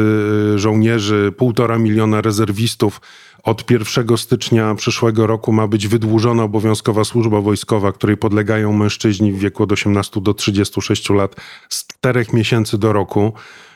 żołnierzy, 0.55 1.33
półtora 1.37 1.77
miliona 1.77 2.21
rezerwistów. 2.21 3.01
Od 3.43 3.71
1 3.71 4.17
stycznia 4.17 4.75
przyszłego 4.75 5.27
roku 5.27 5.51
ma 5.51 5.67
być 5.67 5.87
wydłużona 5.87 6.43
obowiązkowa 6.43 7.03
służba 7.03 7.41
wojskowa, 7.41 7.91
której 7.91 8.17
podlegają 8.17 8.73
mężczyźni 8.73 9.31
w 9.33 9.39
wieku 9.39 9.63
od 9.63 9.71
18 9.71 10.21
do 10.21 10.33
36 10.33 11.09
lat 11.09 11.35
z 11.69 11.87
4 11.87 12.25
miesięcy 12.33 12.77
do 12.77 12.93
roku. 12.93 13.33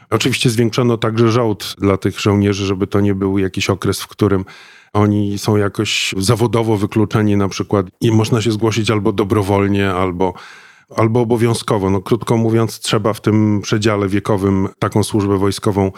Oczywiście 0.09 0.49
zwiększono 0.49 0.97
także 0.97 1.31
żołd 1.31 1.75
dla 1.77 1.97
tych 1.97 2.19
żołnierzy, 2.19 2.65
żeby 2.65 2.87
to 2.87 3.01
nie 3.01 3.15
był 3.15 3.37
jakiś 3.37 3.69
okres, 3.69 4.01
w 4.01 4.07
którym 4.07 4.45
oni 4.93 5.39
są 5.39 5.57
jakoś 5.57 6.15
zawodowo 6.17 6.77
wykluczeni 6.77 7.37
na 7.37 7.49
przykład 7.49 7.85
i 8.01 8.11
można 8.11 8.41
się 8.41 8.51
zgłosić 8.51 8.91
albo 8.91 9.11
dobrowolnie, 9.11 9.91
albo, 9.91 10.33
albo 10.95 11.21
obowiązkowo. 11.21 11.89
No, 11.89 12.01
krótko 12.01 12.37
mówiąc, 12.37 12.79
trzeba 12.79 13.13
w 13.13 13.21
tym 13.21 13.61
przedziale 13.61 14.07
wiekowym 14.07 14.67
taką 14.79 15.03
służbę 15.03 15.37
wojskową 15.37 15.91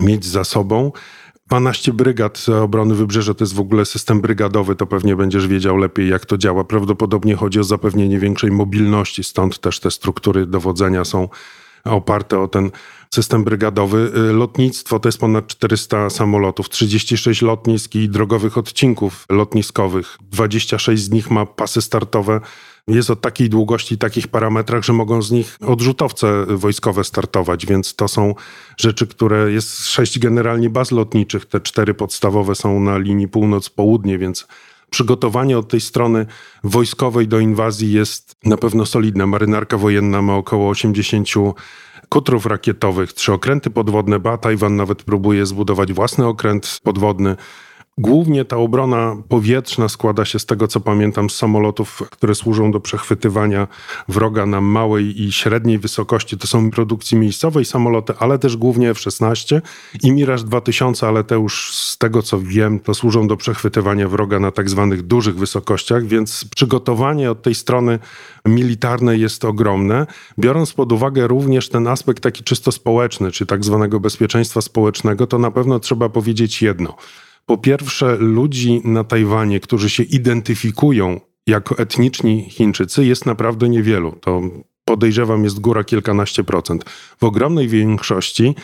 mieć 0.00 0.24
za 0.24 0.44
sobą. 0.44 0.92
12 1.46 1.92
brygad 1.92 2.46
obrony 2.62 2.94
wybrzeża 2.94 3.34
to 3.34 3.44
jest 3.44 3.54
w 3.54 3.60
ogóle 3.60 3.84
system 3.84 4.20
brygadowy, 4.20 4.76
to 4.76 4.86
pewnie 4.86 5.16
będziesz 5.16 5.46
wiedział 5.46 5.76
lepiej, 5.76 6.08
jak 6.08 6.26
to 6.26 6.38
działa. 6.38 6.64
Prawdopodobnie 6.64 7.36
chodzi 7.36 7.60
o 7.60 7.64
zapewnienie 7.64 8.18
większej 8.18 8.50
mobilności, 8.50 9.24
stąd 9.24 9.58
też 9.58 9.80
te 9.80 9.90
struktury 9.90 10.46
dowodzenia 10.46 11.04
są 11.04 11.28
oparte 11.84 12.40
o 12.40 12.48
ten 12.48 12.70
system 13.14 13.44
brygadowy. 13.44 14.12
Y, 14.16 14.32
lotnictwo 14.32 14.98
to 14.98 15.08
jest 15.08 15.18
ponad 15.18 15.46
400 15.46 16.10
samolotów, 16.10 16.68
36 16.68 17.42
lotnisk 17.42 17.94
i 17.94 18.08
drogowych 18.08 18.58
odcinków 18.58 19.26
lotniskowych. 19.30 20.18
26 20.20 21.02
z 21.02 21.10
nich 21.10 21.30
ma 21.30 21.46
pasy 21.46 21.82
startowe. 21.82 22.40
Jest 22.88 23.10
o 23.10 23.16
takiej 23.16 23.50
długości, 23.50 23.98
takich 23.98 24.28
parametrach, 24.28 24.84
że 24.84 24.92
mogą 24.92 25.22
z 25.22 25.30
nich 25.30 25.56
odrzutowce 25.66 26.46
wojskowe 26.48 27.04
startować, 27.04 27.66
więc 27.66 27.94
to 27.94 28.08
są 28.08 28.34
rzeczy, 28.76 29.06
które 29.06 29.52
jest 29.52 29.86
sześć 29.86 30.18
generalnie 30.18 30.70
baz 30.70 30.90
lotniczych. 30.90 31.46
Te 31.46 31.60
cztery 31.60 31.94
podstawowe 31.94 32.54
są 32.54 32.80
na 32.80 32.98
linii 32.98 33.28
północ-południe, 33.28 34.18
więc 34.18 34.46
przygotowanie 34.90 35.58
od 35.58 35.68
tej 35.68 35.80
strony 35.80 36.26
wojskowej 36.64 37.28
do 37.28 37.40
inwazji 37.40 37.92
jest 37.92 38.36
na 38.44 38.56
pewno 38.56 38.86
solidne. 38.86 39.26
Marynarka 39.26 39.78
wojenna 39.78 40.22
ma 40.22 40.36
około 40.36 40.70
80 40.70 41.28
kutrów 42.12 42.46
rakietowych, 42.46 43.12
trzy 43.12 43.32
okręty 43.32 43.70
podwodne, 43.70 44.18
ba 44.18 44.38
Tajwan 44.38 44.76
nawet 44.76 45.02
próbuje 45.02 45.46
zbudować 45.46 45.92
własny 45.92 46.26
okręt 46.26 46.80
podwodny. 46.82 47.36
Głównie 47.98 48.44
ta 48.44 48.56
obrona 48.56 49.16
powietrzna 49.28 49.88
składa 49.88 50.24
się 50.24 50.38
z 50.38 50.46
tego, 50.46 50.68
co 50.68 50.80
pamiętam, 50.80 51.30
z 51.30 51.36
samolotów, 51.36 52.02
które 52.10 52.34
służą 52.34 52.72
do 52.72 52.80
przechwytywania 52.80 53.68
wroga 54.08 54.46
na 54.46 54.60
małej 54.60 55.22
i 55.22 55.32
średniej 55.32 55.78
wysokości. 55.78 56.38
To 56.38 56.46
są 56.46 56.70
produkcji 56.70 57.18
miejscowej 57.18 57.64
samoloty, 57.64 58.12
ale 58.18 58.38
też 58.38 58.56
głównie 58.56 58.90
F-16 58.90 59.60
i 60.02 60.12
Mirage 60.12 60.44
2000, 60.44 61.08
ale 61.08 61.24
te 61.24 61.34
już 61.34 61.74
z 61.74 61.98
tego, 61.98 62.22
co 62.22 62.40
wiem, 62.40 62.80
to 62.80 62.94
służą 62.94 63.28
do 63.28 63.36
przechwytywania 63.36 64.08
wroga 64.08 64.40
na 64.40 64.50
tak 64.50 64.70
zwanych 64.70 65.02
dużych 65.02 65.36
wysokościach, 65.36 66.06
więc 66.06 66.44
przygotowanie 66.56 67.30
od 67.30 67.42
tej 67.42 67.54
strony 67.54 67.98
militarnej 68.46 69.20
jest 69.20 69.44
ogromne, 69.44 70.06
biorąc 70.38 70.72
pod 70.72 70.92
uwagę 70.92 71.26
również 71.26 71.68
ten 71.68 71.86
aspekt 71.86 72.22
taki 72.22 72.44
czysto 72.44 72.72
społeczny, 72.72 73.30
czy 73.30 73.46
tak 73.46 73.64
zwanego 73.64 74.00
bezpieczeństwa 74.00 74.60
społecznego, 74.60 75.26
to 75.26 75.38
na 75.38 75.50
pewno 75.50 75.80
trzeba 75.80 76.08
powiedzieć 76.08 76.62
jedno– 76.62 76.96
po 77.46 77.58
pierwsze, 77.58 78.16
ludzi 78.16 78.80
na 78.84 79.04
Tajwanie, 79.04 79.60
którzy 79.60 79.90
się 79.90 80.02
identyfikują 80.02 81.20
jako 81.46 81.78
etniczni 81.78 82.50
Chińczycy, 82.50 83.04
jest 83.04 83.26
naprawdę 83.26 83.68
niewielu. 83.68 84.12
To 84.12 84.42
podejrzewam 84.84 85.44
jest 85.44 85.60
góra 85.60 85.84
kilkanaście 85.84 86.44
procent. 86.44 86.84
W 87.20 87.24
ogromnej 87.24 87.68
większości 87.68 88.54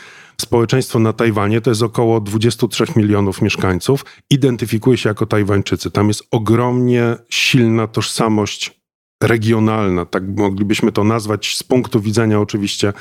społeczeństwo 0.40 0.98
na 0.98 1.12
Tajwanie 1.12 1.60
to 1.60 1.70
jest 1.70 1.82
około 1.82 2.20
23 2.20 2.84
milionów 2.96 3.42
mieszkańców, 3.42 4.04
identyfikuje 4.30 4.96
się 4.96 5.08
jako 5.08 5.26
Tajwańczycy. 5.26 5.90
Tam 5.90 6.08
jest 6.08 6.22
ogromnie 6.30 7.16
silna 7.28 7.86
tożsamość 7.86 8.80
regionalna, 9.22 10.04
tak 10.04 10.22
moglibyśmy 10.36 10.92
to 10.92 11.04
nazwać 11.04 11.56
z 11.56 11.62
punktu 11.62 12.00
widzenia 12.00 12.40
oczywiście 12.40 12.92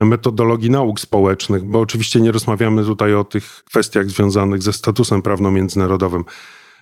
metodologii 0.00 0.70
nauk 0.70 1.00
społecznych, 1.00 1.64
bo 1.64 1.80
oczywiście 1.80 2.20
nie 2.20 2.32
rozmawiamy 2.32 2.84
tutaj 2.84 3.14
o 3.14 3.24
tych 3.24 3.62
kwestiach 3.64 4.10
związanych 4.10 4.62
ze 4.62 4.72
statusem 4.72 5.22
prawno-międzynarodowym. 5.22 6.24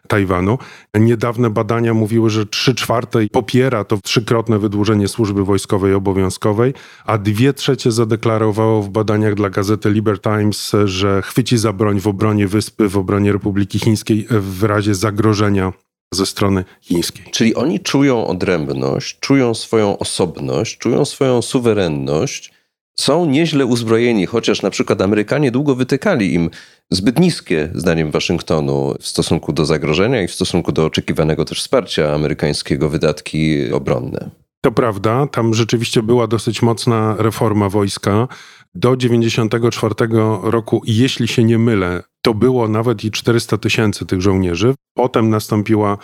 Tajwanu. 0.09 0.59
Niedawne 0.95 1.51
badania 1.51 1.95
mówiły, 1.95 2.31
że 2.31 2.47
trzy 2.47 2.75
czwarte 2.75 3.27
popiera 3.33 3.85
to 3.85 3.99
trzykrotne 3.99 4.59
wydłużenie 4.59 5.09
służby 5.09 5.45
wojskowej 5.45 5.95
obowiązkowej, 5.95 6.75
a 7.05 7.19
dwie 7.19 7.53
trzecie 7.53 7.93
zadeklarowało 7.93 8.83
w 8.83 8.89
badaniach 8.89 9.35
dla 9.35 9.51
gazety 9.51 9.91
Liber 9.91 10.21
Times, 10.21 10.73
że 10.85 11.23
chwyci 11.23 11.59
za 11.59 11.73
broń 11.73 12.01
w 12.01 12.07
obronie 12.07 12.49
wyspy, 12.49 12.89
w 12.89 12.99
obronie 12.99 13.33
Republiki 13.33 13.79
Chińskiej 13.79 14.27
w 14.31 14.63
razie 14.63 14.95
zagrożenia 14.95 15.73
ze 16.15 16.27
strony 16.27 16.65
chińskiej. 16.81 17.25
Czyli 17.31 17.55
oni 17.55 17.81
czują 17.81 18.27
odrębność, 18.27 19.19
czują 19.21 19.55
swoją 19.55 19.99
osobność, 19.99 20.79
czują 20.79 21.05
swoją 21.05 21.43
suwerenność 21.43 22.52
są 22.99 23.27
nieźle 23.27 23.67
uzbrojeni, 23.67 24.27
chociaż 24.27 24.63
na 24.63 24.71
przykład 24.71 25.01
Amerykanie 25.01 25.51
długo 25.51 25.75
wytykali 25.75 26.35
im 26.35 26.51
zbyt 26.91 27.19
niskie, 27.19 27.71
zdaniem 27.75 28.11
Waszyngtonu, 28.11 28.95
w 29.01 29.07
stosunku 29.07 29.53
do 29.53 29.65
zagrożenia 29.65 30.23
i 30.23 30.29
w 30.29 30.35
stosunku 30.35 30.73
do 30.73 30.87
oczekiwanego 30.87 31.45
też 31.45 31.61
wsparcia 31.61 32.15
amerykańskiego 32.15 32.89
wydatki 32.89 33.73
obronne. 33.73 34.31
To 34.65 34.73
prawda, 34.73 35.27
tam 35.27 35.55
rzeczywiście 35.55 36.03
była 36.03 36.27
dosyć 36.27 36.63
mocna 36.63 37.17
reforma 37.19 37.69
wojska. 37.69 38.29
Do 38.75 38.97
94 38.97 39.95
roku, 40.43 40.83
jeśli 40.87 41.29
się 41.29 41.45
nie 41.45 41.59
mylę, 41.59 42.03
to 42.23 42.35
było 42.35 42.69
nawet 42.69 43.05
i 43.05 43.11
400 43.11 43.59
tysięcy 43.59 44.07
tych 44.07 44.21
żołnierzy. 44.21 44.75
Potem 44.95 45.31
nastąpiła 45.31 45.99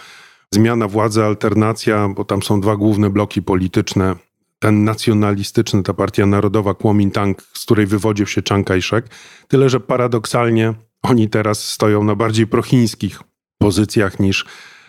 zmiana 0.55 0.89
władzy, 0.89 1.25
alternacja, 1.25 2.09
bo 2.17 2.25
tam 2.25 2.43
są 2.43 2.61
dwa 2.61 2.77
główne 2.77 3.11
bloki 3.11 3.43
polityczne 3.43 4.17
ten 4.59 4.85
nacjonalistyczny, 4.85 5.83
ta 5.83 5.95
partia 5.95 6.27
narodowa 6.27 6.75
Kuomintang, 6.75 7.43
z 7.43 7.65
której 7.65 7.87
wywodził 7.87 8.27
się 8.27 8.43
Chiang 8.43 8.67
Kai-shek. 8.67 9.03
Tyle, 9.49 9.69
że 9.69 9.81
paradoksalnie 9.81 10.75
oni 11.03 11.29
teraz 11.29 11.65
stoją 11.65 12.05
na 12.05 12.15
bardziej 12.15 12.47
prochińskich 12.47 13.21
pozycjach 13.59 14.21
niż 14.21 14.45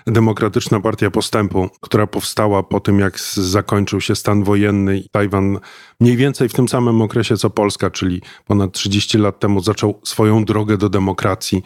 Demokratyczna 0.08 0.80
Partia 0.80 1.12
Postępu, 1.12 1.70
która 1.82 2.08
powstała 2.08 2.64
po 2.64 2.80
tym, 2.80 3.00
jak 3.00 3.20
zakończył 3.34 4.02
się 4.02 4.16
stan 4.16 4.44
wojenny 4.44 4.98
i 4.98 5.10
Tajwan 5.10 5.60
mniej 6.00 6.18
więcej 6.18 6.50
w 6.50 6.54
tym 6.54 6.70
samym 6.70 7.02
okresie 7.02 7.38
co 7.38 7.50
Polska, 7.50 7.90
czyli 7.90 8.22
ponad 8.46 8.72
30 8.72 9.18
lat 9.18 9.40
temu 9.40 9.62
zaczął 9.62 10.02
swoją 10.04 10.46
drogę 10.46 10.78
do 10.78 10.90
demokracji 10.90 11.64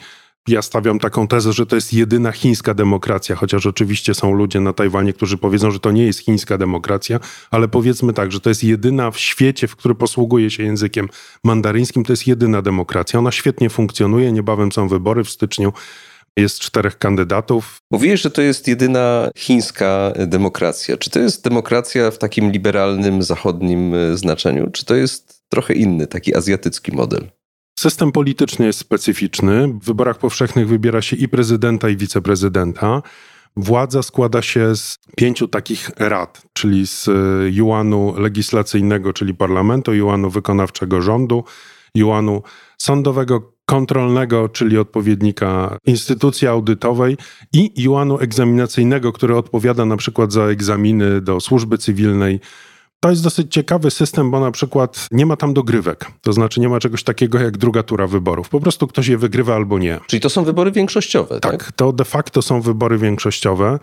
ja 0.47 0.61
stawiam 0.61 0.99
taką 0.99 1.27
tezę, 1.27 1.53
że 1.53 1.65
to 1.65 1.75
jest 1.75 1.93
jedyna 1.93 2.31
chińska 2.31 2.73
demokracja, 2.73 3.35
chociaż 3.35 3.65
oczywiście 3.65 4.13
są 4.13 4.33
ludzie 4.33 4.59
na 4.59 4.73
Tajwanie, 4.73 5.13
którzy 5.13 5.37
powiedzą, 5.37 5.71
że 5.71 5.79
to 5.79 5.91
nie 5.91 6.05
jest 6.05 6.19
chińska 6.19 6.57
demokracja, 6.57 7.19
ale 7.51 7.67
powiedzmy 7.67 8.13
tak, 8.13 8.31
że 8.31 8.39
to 8.39 8.49
jest 8.49 8.63
jedyna 8.63 9.11
w 9.11 9.19
świecie, 9.19 9.67
w 9.67 9.75
który 9.75 9.95
posługuje 9.95 10.51
się 10.51 10.63
językiem 10.63 11.09
mandaryńskim, 11.43 12.03
to 12.03 12.13
jest 12.13 12.27
jedyna 12.27 12.61
demokracja. 12.61 13.19
Ona 13.19 13.31
świetnie 13.31 13.69
funkcjonuje, 13.69 14.31
niebawem 14.31 14.71
są 14.71 14.87
wybory 14.87 15.23
w 15.23 15.29
styczniu. 15.29 15.73
Jest 16.37 16.59
czterech 16.59 16.97
kandydatów. 16.97 17.77
Mówiłeś, 17.91 18.21
że 18.21 18.31
to 18.31 18.41
jest 18.41 18.67
jedyna 18.67 19.29
chińska 19.37 20.13
demokracja. 20.27 20.97
Czy 20.97 21.09
to 21.09 21.19
jest 21.19 21.43
demokracja 21.43 22.11
w 22.11 22.17
takim 22.17 22.51
liberalnym, 22.51 23.23
zachodnim 23.23 23.93
e, 23.93 24.17
znaczeniu, 24.17 24.69
czy 24.71 24.85
to 24.85 24.95
jest 24.95 25.43
trochę 25.49 25.73
inny, 25.73 26.07
taki 26.07 26.35
azjatycki 26.35 26.91
model? 26.91 27.29
System 27.83 28.11
polityczny 28.11 28.65
jest 28.65 28.79
specyficzny. 28.79 29.67
W 29.67 29.85
wyborach 29.85 30.17
powszechnych 30.17 30.67
wybiera 30.67 31.01
się 31.01 31.15
i 31.15 31.27
prezydenta, 31.27 31.89
i 31.89 31.97
wiceprezydenta. 31.97 33.01
Władza 33.57 34.03
składa 34.03 34.41
się 34.41 34.75
z 34.75 34.99
pięciu 35.17 35.47
takich 35.47 35.91
rad, 35.97 36.41
czyli 36.53 36.87
z 36.87 37.09
juanu 37.51 38.13
legislacyjnego, 38.17 39.13
czyli 39.13 39.33
parlamentu, 39.33 39.93
juanu 39.93 40.29
wykonawczego 40.29 41.01
rządu, 41.01 41.43
juanu 41.95 42.41
sądowego 42.77 43.53
kontrolnego, 43.65 44.49
czyli 44.49 44.77
odpowiednika 44.77 45.77
instytucji 45.85 46.47
audytowej 46.47 47.17
i 47.53 47.71
juanu 47.81 48.19
egzaminacyjnego, 48.19 49.11
który 49.11 49.37
odpowiada 49.37 49.85
na 49.85 49.97
przykład 49.97 50.31
za 50.31 50.43
egzaminy 50.43 51.21
do 51.21 51.39
służby 51.39 51.77
cywilnej, 51.77 52.39
to 53.03 53.09
jest 53.09 53.23
dosyć 53.23 53.53
ciekawy 53.53 53.91
system, 53.91 54.31
bo 54.31 54.39
na 54.39 54.51
przykład 54.51 55.07
nie 55.11 55.25
ma 55.25 55.35
tam 55.35 55.53
dogrywek. 55.53 56.05
To 56.21 56.33
znaczy 56.33 56.59
nie 56.59 56.69
ma 56.69 56.79
czegoś 56.79 57.03
takiego 57.03 57.39
jak 57.39 57.57
druga 57.57 57.83
tura 57.83 58.07
wyborów. 58.07 58.49
Po 58.49 58.59
prostu 58.59 58.87
ktoś 58.87 59.07
je 59.07 59.17
wygrywa 59.17 59.55
albo 59.55 59.79
nie. 59.79 59.99
Czyli 60.07 60.19
to 60.19 60.29
są 60.29 60.43
wybory 60.43 60.71
większościowe, 60.71 61.39
tak? 61.39 61.51
Tak, 61.51 61.71
to 61.71 61.93
de 61.93 62.05
facto 62.05 62.41
są 62.41 62.61
wybory 62.61 62.97
większościowe. 62.97 63.79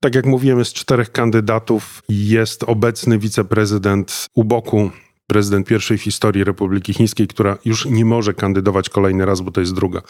Tak 0.00 0.14
jak 0.14 0.26
mówiłem, 0.26 0.58
jest 0.58 0.72
czterech 0.72 1.12
kandydatów. 1.12 2.02
Jest 2.08 2.62
obecny 2.62 3.18
wiceprezydent 3.18 4.26
u 4.34 4.44
boku 4.44 4.90
prezydent 5.26 5.66
pierwszej 5.66 5.98
w 5.98 6.02
historii 6.02 6.44
Republiki 6.44 6.94
Chińskiej, 6.94 7.28
która 7.28 7.58
już 7.64 7.86
nie 7.86 8.04
może 8.04 8.34
kandydować 8.34 8.88
kolejny 8.88 9.26
raz, 9.26 9.40
bo 9.40 9.50
to 9.50 9.60
jest 9.60 9.74
druga 9.74 10.00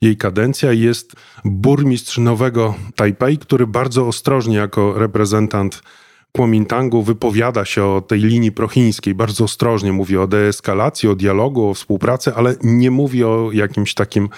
jej 0.00 0.16
kadencja. 0.16 0.72
Jest 0.72 1.12
burmistrz 1.44 2.18
nowego 2.18 2.74
Tajpej, 2.96 3.38
który 3.38 3.66
bardzo 3.66 4.06
ostrożnie 4.06 4.56
jako 4.56 4.98
reprezentant 4.98 5.82
Kuomintangu 6.36 7.02
wypowiada 7.02 7.64
się 7.64 7.84
o 7.84 8.00
tej 8.00 8.20
linii 8.20 8.52
prochińskiej, 8.52 9.14
bardzo 9.14 9.44
ostrożnie 9.44 9.92
mówi 9.92 10.16
o 10.16 10.26
deeskalacji, 10.26 11.08
o 11.08 11.14
dialogu, 11.14 11.68
o 11.68 11.74
współpracy, 11.74 12.34
ale 12.34 12.54
nie 12.62 12.90
mówi 12.90 13.24
o 13.24 13.50
jakimś 13.52 13.94
takim 13.94 14.28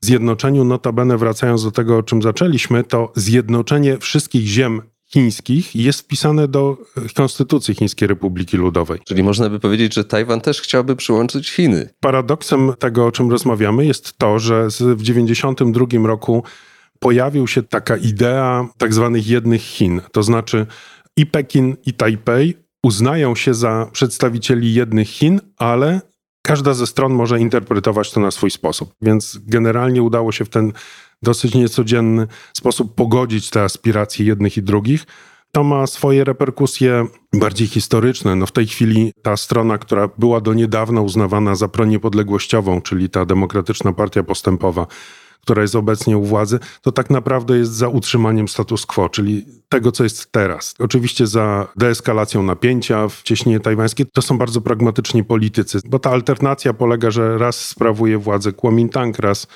zjednoczeniu. 0.00 0.64
Notabene 0.64 1.16
wracając 1.16 1.64
do 1.64 1.70
tego, 1.70 1.98
o 1.98 2.02
czym 2.02 2.22
zaczęliśmy, 2.22 2.84
to 2.84 3.12
zjednoczenie 3.16 3.98
wszystkich 3.98 4.46
ziem 4.46 4.82
chińskich 5.06 5.76
jest 5.76 6.00
wpisane 6.00 6.48
do 6.48 6.76
Konstytucji 7.14 7.74
Chińskiej 7.74 8.08
Republiki 8.08 8.56
Ludowej. 8.56 9.00
Czyli 9.04 9.22
można 9.22 9.48
by 9.50 9.60
powiedzieć, 9.60 9.94
że 9.94 10.04
Tajwan 10.04 10.40
też 10.40 10.60
chciałby 10.60 10.96
przyłączyć 10.96 11.50
Chiny. 11.50 11.90
Paradoksem 12.00 12.72
tego, 12.78 13.06
o 13.06 13.12
czym 13.12 13.30
rozmawiamy, 13.30 13.86
jest 13.86 14.18
to, 14.18 14.38
że 14.38 14.66
w 14.66 14.72
1992 14.72 16.06
roku 16.06 16.42
pojawił 16.98 17.46
się 17.46 17.62
taka 17.62 17.96
idea 17.96 18.68
tak 18.78 18.94
zwanych 18.94 19.26
jednych 19.26 19.62
Chin. 19.62 20.00
To 20.12 20.22
znaczy 20.22 20.66
i 21.16 21.26
Pekin, 21.26 21.76
i 21.86 21.92
Tajpej 21.92 22.56
uznają 22.82 23.34
się 23.34 23.54
za 23.54 23.88
przedstawicieli 23.92 24.74
jednych 24.74 25.08
Chin, 25.08 25.40
ale 25.56 26.00
każda 26.42 26.74
ze 26.74 26.86
stron 26.86 27.12
może 27.12 27.40
interpretować 27.40 28.10
to 28.10 28.20
na 28.20 28.30
swój 28.30 28.50
sposób. 28.50 28.94
Więc 29.02 29.38
generalnie 29.46 30.02
udało 30.02 30.32
się 30.32 30.44
w 30.44 30.48
ten 30.48 30.72
dosyć 31.22 31.54
niecodzienny 31.54 32.26
sposób 32.56 32.94
pogodzić 32.94 33.50
te 33.50 33.62
aspiracje 33.62 34.26
jednych 34.26 34.56
i 34.56 34.62
drugich. 34.62 35.06
To 35.52 35.64
ma 35.64 35.86
swoje 35.86 36.24
reperkusje 36.24 37.06
bardziej 37.32 37.66
historyczne. 37.66 38.36
No 38.36 38.46
w 38.46 38.52
tej 38.52 38.66
chwili 38.66 39.12
ta 39.22 39.36
strona, 39.36 39.78
która 39.78 40.08
była 40.18 40.40
do 40.40 40.54
niedawna 40.54 41.00
uznawana 41.00 41.54
za 41.54 41.68
proniepodległościową, 41.68 42.80
czyli 42.82 43.10
ta 43.10 43.26
Demokratyczna 43.26 43.92
Partia 43.92 44.22
Postępowa, 44.22 44.86
która 45.46 45.62
jest 45.62 45.76
obecnie 45.76 46.18
u 46.18 46.24
władzy, 46.24 46.58
to 46.82 46.92
tak 46.92 47.10
naprawdę 47.10 47.58
jest 47.58 47.72
za 47.72 47.88
utrzymaniem 47.88 48.48
status 48.48 48.86
quo, 48.86 49.08
czyli 49.08 49.44
tego, 49.68 49.92
co 49.92 50.04
jest 50.04 50.32
teraz. 50.32 50.74
Oczywiście 50.78 51.26
za 51.26 51.68
deeskalacją 51.76 52.42
napięcia 52.42 53.08
w 53.08 53.22
cieśninie 53.22 53.60
tajwańskiej 53.60 54.06
to 54.12 54.22
są 54.22 54.38
bardzo 54.38 54.60
pragmatyczni 54.60 55.24
politycy, 55.24 55.80
bo 55.88 55.98
ta 55.98 56.10
alternacja 56.10 56.72
polega, 56.72 57.10
że 57.10 57.38
raz 57.38 57.68
sprawuje 57.68 58.18
władzę 58.18 58.52
Kuomintang, 58.52 59.18
raz 59.18 59.46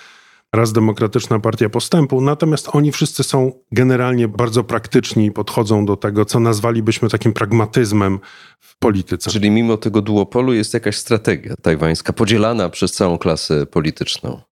raz 0.52 0.72
Demokratyczna 0.72 1.40
Partia 1.40 1.68
Postępu, 1.68 2.20
natomiast 2.20 2.68
oni 2.72 2.92
wszyscy 2.92 3.22
są 3.22 3.52
generalnie 3.72 4.28
bardzo 4.28 4.64
praktyczni 4.64 5.26
i 5.26 5.32
podchodzą 5.32 5.86
do 5.86 5.96
tego, 5.96 6.24
co 6.24 6.40
nazwalibyśmy 6.40 7.08
takim 7.08 7.32
pragmatyzmem 7.32 8.18
w 8.60 8.78
polityce. 8.78 9.30
Czyli 9.30 9.50
mimo 9.50 9.76
tego 9.76 10.02
duopolu 10.02 10.52
jest 10.52 10.74
jakaś 10.74 10.96
strategia 10.96 11.54
tajwańska 11.62 12.12
podzielana 12.12 12.68
przez 12.68 12.92
całą 12.92 13.18
klasę 13.18 13.66
polityczną. 13.66 14.49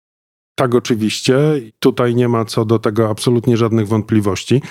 Tak, 0.56 0.76
oczywiście. 0.76 1.38
Tutaj 1.80 2.16
nie 2.16 2.28
ma 2.28 2.46
co 2.46 2.66
do 2.66 2.80
tego 2.80 3.10
absolutnie 3.10 3.58
żadnych 3.58 3.88
wątpliwości. 3.88 4.62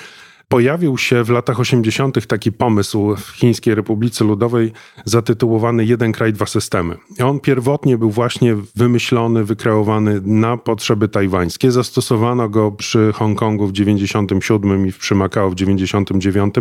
Pojawił 0.49 0.99
się 0.99 1.25
w 1.25 1.31
latach 1.31 1.61
80. 1.61 2.27
taki 2.27 2.53
pomysł 2.53 3.17
w 3.17 3.29
Chińskiej 3.29 3.75
Republice 3.75 4.25
Ludowej 4.25 4.73
zatytułowany 5.05 5.85
Jeden 5.85 6.13
kraj, 6.13 6.33
dwa 6.33 6.47
systemy. 6.47 6.97
On 7.25 7.41
pierwotnie 7.41 7.99
był 7.99 8.11
właśnie 8.11 8.57
wymyślony, 8.77 9.45
wykreowany 9.45 10.21
na 10.25 10.57
potrzeby 10.57 11.09
tajwańskie. 11.09 11.73
Zastosowano 11.73 12.49
go 12.49 12.73
przy 12.73 13.13
Hongkongu 13.15 13.67
w 13.67 13.73
97 13.73 14.87
i 14.87 14.93
przy 14.93 15.15
Makao 15.15 15.51
w 15.51 15.55
99. 15.55 16.55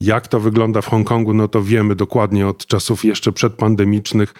Jak 0.00 0.28
to 0.28 0.40
wygląda 0.40 0.82
w 0.82 0.86
Hongkongu, 0.86 1.34
no 1.34 1.48
to 1.48 1.62
wiemy 1.62 1.94
dokładnie 1.94 2.46
od 2.46 2.66
czasów 2.66 3.04
jeszcze 3.04 3.32
przedpandemicznych 3.32 4.34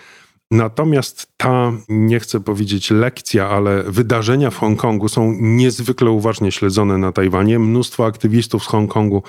Natomiast 0.50 1.32
ta, 1.36 1.72
nie 1.88 2.20
chcę 2.20 2.40
powiedzieć 2.40 2.90
lekcja, 2.90 3.48
ale 3.48 3.82
wydarzenia 3.82 4.50
w 4.50 4.58
Hongkongu 4.58 5.08
są 5.08 5.34
niezwykle 5.40 6.10
uważnie 6.10 6.52
śledzone 6.52 6.98
na 6.98 7.12
Tajwanie. 7.12 7.58
Mnóstwo 7.58 8.06
aktywistów 8.06 8.64
z 8.64 8.66
Hongkongu 8.66 9.22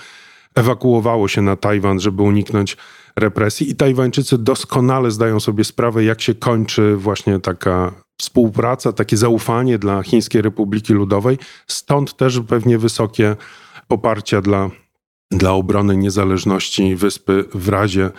ewakuowało 0.56 1.28
się 1.28 1.42
na 1.42 1.56
Tajwan, 1.56 2.00
żeby 2.00 2.22
uniknąć 2.22 2.78
represji, 3.16 3.70
i 3.70 3.76
Tajwańczycy 3.76 4.38
doskonale 4.38 5.12
zdają 5.12 5.40
sobie 5.40 5.64
sprawę, 5.64 6.04
jak 6.04 6.22
się 6.22 6.36
kończy 6.36 6.96
właśnie 6.96 7.40
taka 7.40 7.92
współpraca, 8.22 8.94
takie 8.94 9.18
zaufanie 9.18 9.78
dla 9.80 10.04
Chińskiej 10.04 10.42
Republiki 10.42 10.94
Ludowej. 10.94 11.38
Stąd 11.68 12.18
też 12.18 12.40
pewnie 12.48 12.78
wysokie 12.78 13.36
poparcia 13.88 14.42
dla, 14.42 14.70
dla 15.32 15.52
obrony 15.52 15.98
niezależności 15.98 16.96
wyspy 16.96 17.46
w 17.54 17.70
razie 17.70 18.10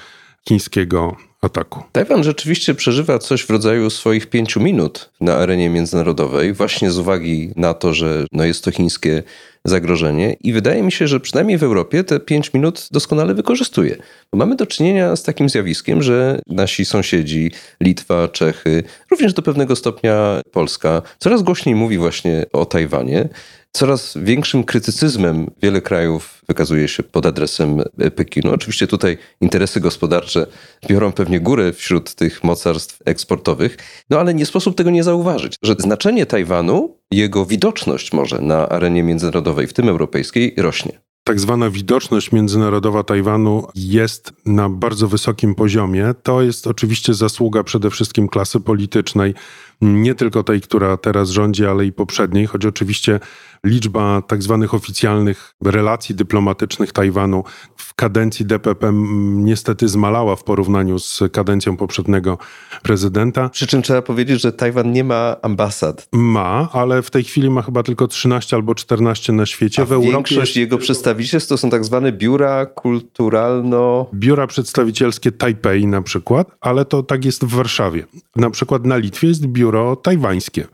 chińskiego 0.48 1.16
ataku. 1.46 1.82
Tajwan 1.92 2.24
rzeczywiście 2.24 2.74
przeżywa 2.74 3.18
coś 3.18 3.42
w 3.42 3.50
rodzaju 3.50 3.90
swoich 3.90 4.26
pięciu 4.26 4.60
minut 4.60 5.10
na 5.20 5.36
arenie 5.36 5.70
międzynarodowej, 5.70 6.52
właśnie 6.52 6.90
z 6.90 6.98
uwagi 6.98 7.52
na 7.56 7.74
to, 7.74 7.94
że 7.94 8.26
no 8.32 8.44
jest 8.44 8.64
to 8.64 8.70
chińskie 8.70 9.22
zagrożenie. 9.68 10.36
I 10.40 10.52
wydaje 10.52 10.82
mi 10.82 10.92
się, 10.92 11.08
że 11.08 11.20
przynajmniej 11.20 11.58
w 11.58 11.62
Europie 11.62 12.04
te 12.04 12.20
pięć 12.20 12.54
minut 12.54 12.88
doskonale 12.90 13.34
wykorzystuje. 13.34 13.96
Bo 14.32 14.38
mamy 14.38 14.56
do 14.56 14.66
czynienia 14.66 15.16
z 15.16 15.22
takim 15.22 15.48
zjawiskiem, 15.48 16.02
że 16.02 16.40
nasi 16.46 16.84
sąsiedzi, 16.84 17.50
Litwa, 17.80 18.28
Czechy, 18.28 18.82
również 19.10 19.32
do 19.32 19.42
pewnego 19.42 19.76
stopnia 19.76 20.40
Polska, 20.52 21.02
coraz 21.18 21.42
głośniej 21.42 21.74
mówi 21.74 21.98
właśnie 21.98 22.44
o 22.52 22.66
Tajwanie 22.66 23.28
coraz 23.76 24.18
większym 24.22 24.64
krytycyzmem 24.64 25.50
wiele 25.62 25.80
krajów 25.80 26.42
wykazuje 26.48 26.88
się 26.88 27.02
pod 27.02 27.26
adresem 27.26 27.82
Pekinu. 28.16 28.52
Oczywiście 28.52 28.86
tutaj 28.86 29.18
interesy 29.40 29.80
gospodarcze 29.80 30.46
biorą 30.88 31.12
pewnie 31.12 31.40
górę 31.40 31.72
wśród 31.72 32.14
tych 32.14 32.44
mocarstw 32.44 32.98
eksportowych, 33.04 33.76
no 34.10 34.20
ale 34.20 34.34
nie 34.34 34.46
sposób 34.46 34.76
tego 34.76 34.90
nie 34.90 35.04
zauważyć, 35.04 35.56
że 35.62 35.74
znaczenie 35.78 36.26
Tajwanu, 36.26 36.95
jego 37.10 37.44
widoczność 37.46 38.12
może 38.12 38.38
na 38.38 38.68
arenie 38.68 39.02
międzynarodowej, 39.02 39.66
w 39.66 39.72
tym 39.72 39.88
europejskiej, 39.88 40.54
rośnie 40.56 41.06
tak 41.26 41.40
zwana 41.40 41.70
widoczność 41.70 42.32
międzynarodowa 42.32 43.02
Tajwanu 43.02 43.66
jest 43.74 44.32
na 44.44 44.68
bardzo 44.68 45.08
wysokim 45.08 45.54
poziomie. 45.54 46.14
To 46.22 46.42
jest 46.42 46.66
oczywiście 46.66 47.14
zasługa 47.14 47.62
przede 47.64 47.90
wszystkim 47.90 48.28
klasy 48.28 48.60
politycznej, 48.60 49.34
nie 49.80 50.14
tylko 50.14 50.42
tej, 50.42 50.60
która 50.60 50.96
teraz 50.96 51.30
rządzi, 51.30 51.66
ale 51.66 51.86
i 51.86 51.92
poprzedniej, 51.92 52.46
choć 52.46 52.66
oczywiście 52.66 53.20
liczba 53.66 54.22
tak 54.22 54.42
zwanych 54.42 54.74
oficjalnych 54.74 55.54
relacji 55.64 56.14
dyplomatycznych 56.14 56.92
Tajwanu 56.92 57.44
w 57.76 57.94
kadencji 57.94 58.46
DPP 58.46 58.92
niestety 59.34 59.88
zmalała 59.88 60.36
w 60.36 60.44
porównaniu 60.44 60.98
z 60.98 61.22
kadencją 61.32 61.76
poprzedniego 61.76 62.38
prezydenta. 62.82 63.48
Przy 63.48 63.66
czym 63.66 63.82
trzeba 63.82 64.02
powiedzieć, 64.02 64.40
że 64.40 64.52
Tajwan 64.52 64.92
nie 64.92 65.04
ma 65.04 65.36
ambasad. 65.42 66.08
Ma, 66.12 66.68
ale 66.72 67.02
w 67.02 67.10
tej 67.10 67.24
chwili 67.24 67.50
ma 67.50 67.62
chyba 67.62 67.82
tylko 67.82 68.08
13 68.08 68.56
albo 68.56 68.74
14 68.74 69.32
na 69.32 69.46
świecie. 69.46 69.82
A 69.82 69.84
w 69.84 70.00
większość 70.00 70.56
jego 70.56 70.78
przedstawicielstw 70.78 71.48
to 71.48 71.58
są 71.58 71.70
tak 71.70 71.84
zwane 71.84 72.12
biura 72.12 72.66
kulturalno... 72.66 74.06
Biura 74.14 74.46
przedstawicielskie 74.46 75.32
Tajpej 75.32 75.86
na 75.86 76.02
przykład, 76.02 76.50
ale 76.60 76.84
to 76.84 77.02
tak 77.02 77.24
jest 77.24 77.44
w 77.44 77.54
Warszawie. 77.54 78.06
Na 78.36 78.50
przykład 78.50 78.86
na 78.86 78.96
Litwie 78.96 79.28
jest 79.28 79.46
biuro 79.46 79.96
tajwańskie. 79.96 80.66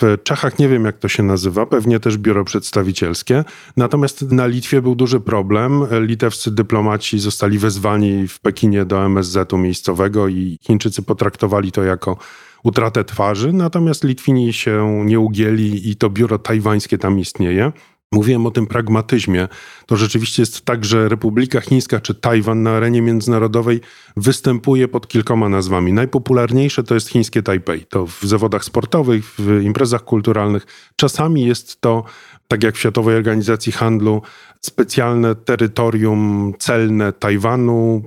W 0.00 0.16
Czechach 0.24 0.58
nie 0.58 0.68
wiem, 0.68 0.84
jak 0.84 0.98
to 0.98 1.08
się 1.08 1.22
nazywa, 1.22 1.66
pewnie 1.66 2.00
też 2.00 2.18
biuro 2.18 2.44
przedstawicielskie. 2.44 3.44
Natomiast 3.76 4.32
na 4.32 4.46
Litwie 4.46 4.82
był 4.82 4.94
duży 4.94 5.20
problem. 5.20 5.86
Litewscy 6.00 6.50
dyplomaci 6.50 7.18
zostali 7.18 7.58
wezwani 7.58 8.28
w 8.28 8.40
Pekinie 8.40 8.84
do 8.84 9.04
MSZ-u 9.04 9.58
miejscowego 9.58 10.28
i 10.28 10.58
Chińczycy 10.62 11.02
potraktowali 11.02 11.72
to 11.72 11.82
jako 11.82 12.16
utratę 12.62 13.04
twarzy, 13.04 13.52
natomiast 13.52 14.04
Litwini 14.04 14.52
się 14.52 15.02
nie 15.04 15.20
ugięli 15.20 15.90
i 15.90 15.96
to 15.96 16.10
biuro 16.10 16.38
tajwańskie 16.38 16.98
tam 16.98 17.18
istnieje. 17.18 17.72
Mówiłem 18.12 18.46
o 18.46 18.50
tym 18.50 18.66
pragmatyzmie. 18.66 19.48
To 19.86 19.96
rzeczywiście 19.96 20.42
jest 20.42 20.64
tak, 20.64 20.84
że 20.84 21.08
Republika 21.08 21.60
Chińska 21.60 22.00
czy 22.00 22.14
Tajwan 22.14 22.62
na 22.62 22.70
arenie 22.70 23.02
międzynarodowej 23.02 23.80
występuje 24.16 24.88
pod 24.88 25.08
kilkoma 25.08 25.48
nazwami. 25.48 25.92
Najpopularniejsze 25.92 26.82
to 26.82 26.94
jest 26.94 27.08
chińskie 27.08 27.42
Tajpej. 27.42 27.86
To 27.86 28.06
w 28.06 28.22
zawodach 28.22 28.64
sportowych, 28.64 29.34
w 29.38 29.62
imprezach 29.62 30.04
kulturalnych. 30.04 30.66
Czasami 30.96 31.46
jest 31.46 31.80
to, 31.80 32.04
tak 32.48 32.62
jak 32.62 32.74
w 32.74 32.78
Światowej 32.78 33.16
Organizacji 33.16 33.72
Handlu, 33.72 34.22
specjalne 34.60 35.34
terytorium 35.34 36.52
celne 36.58 37.12
Tajwanu, 37.12 38.02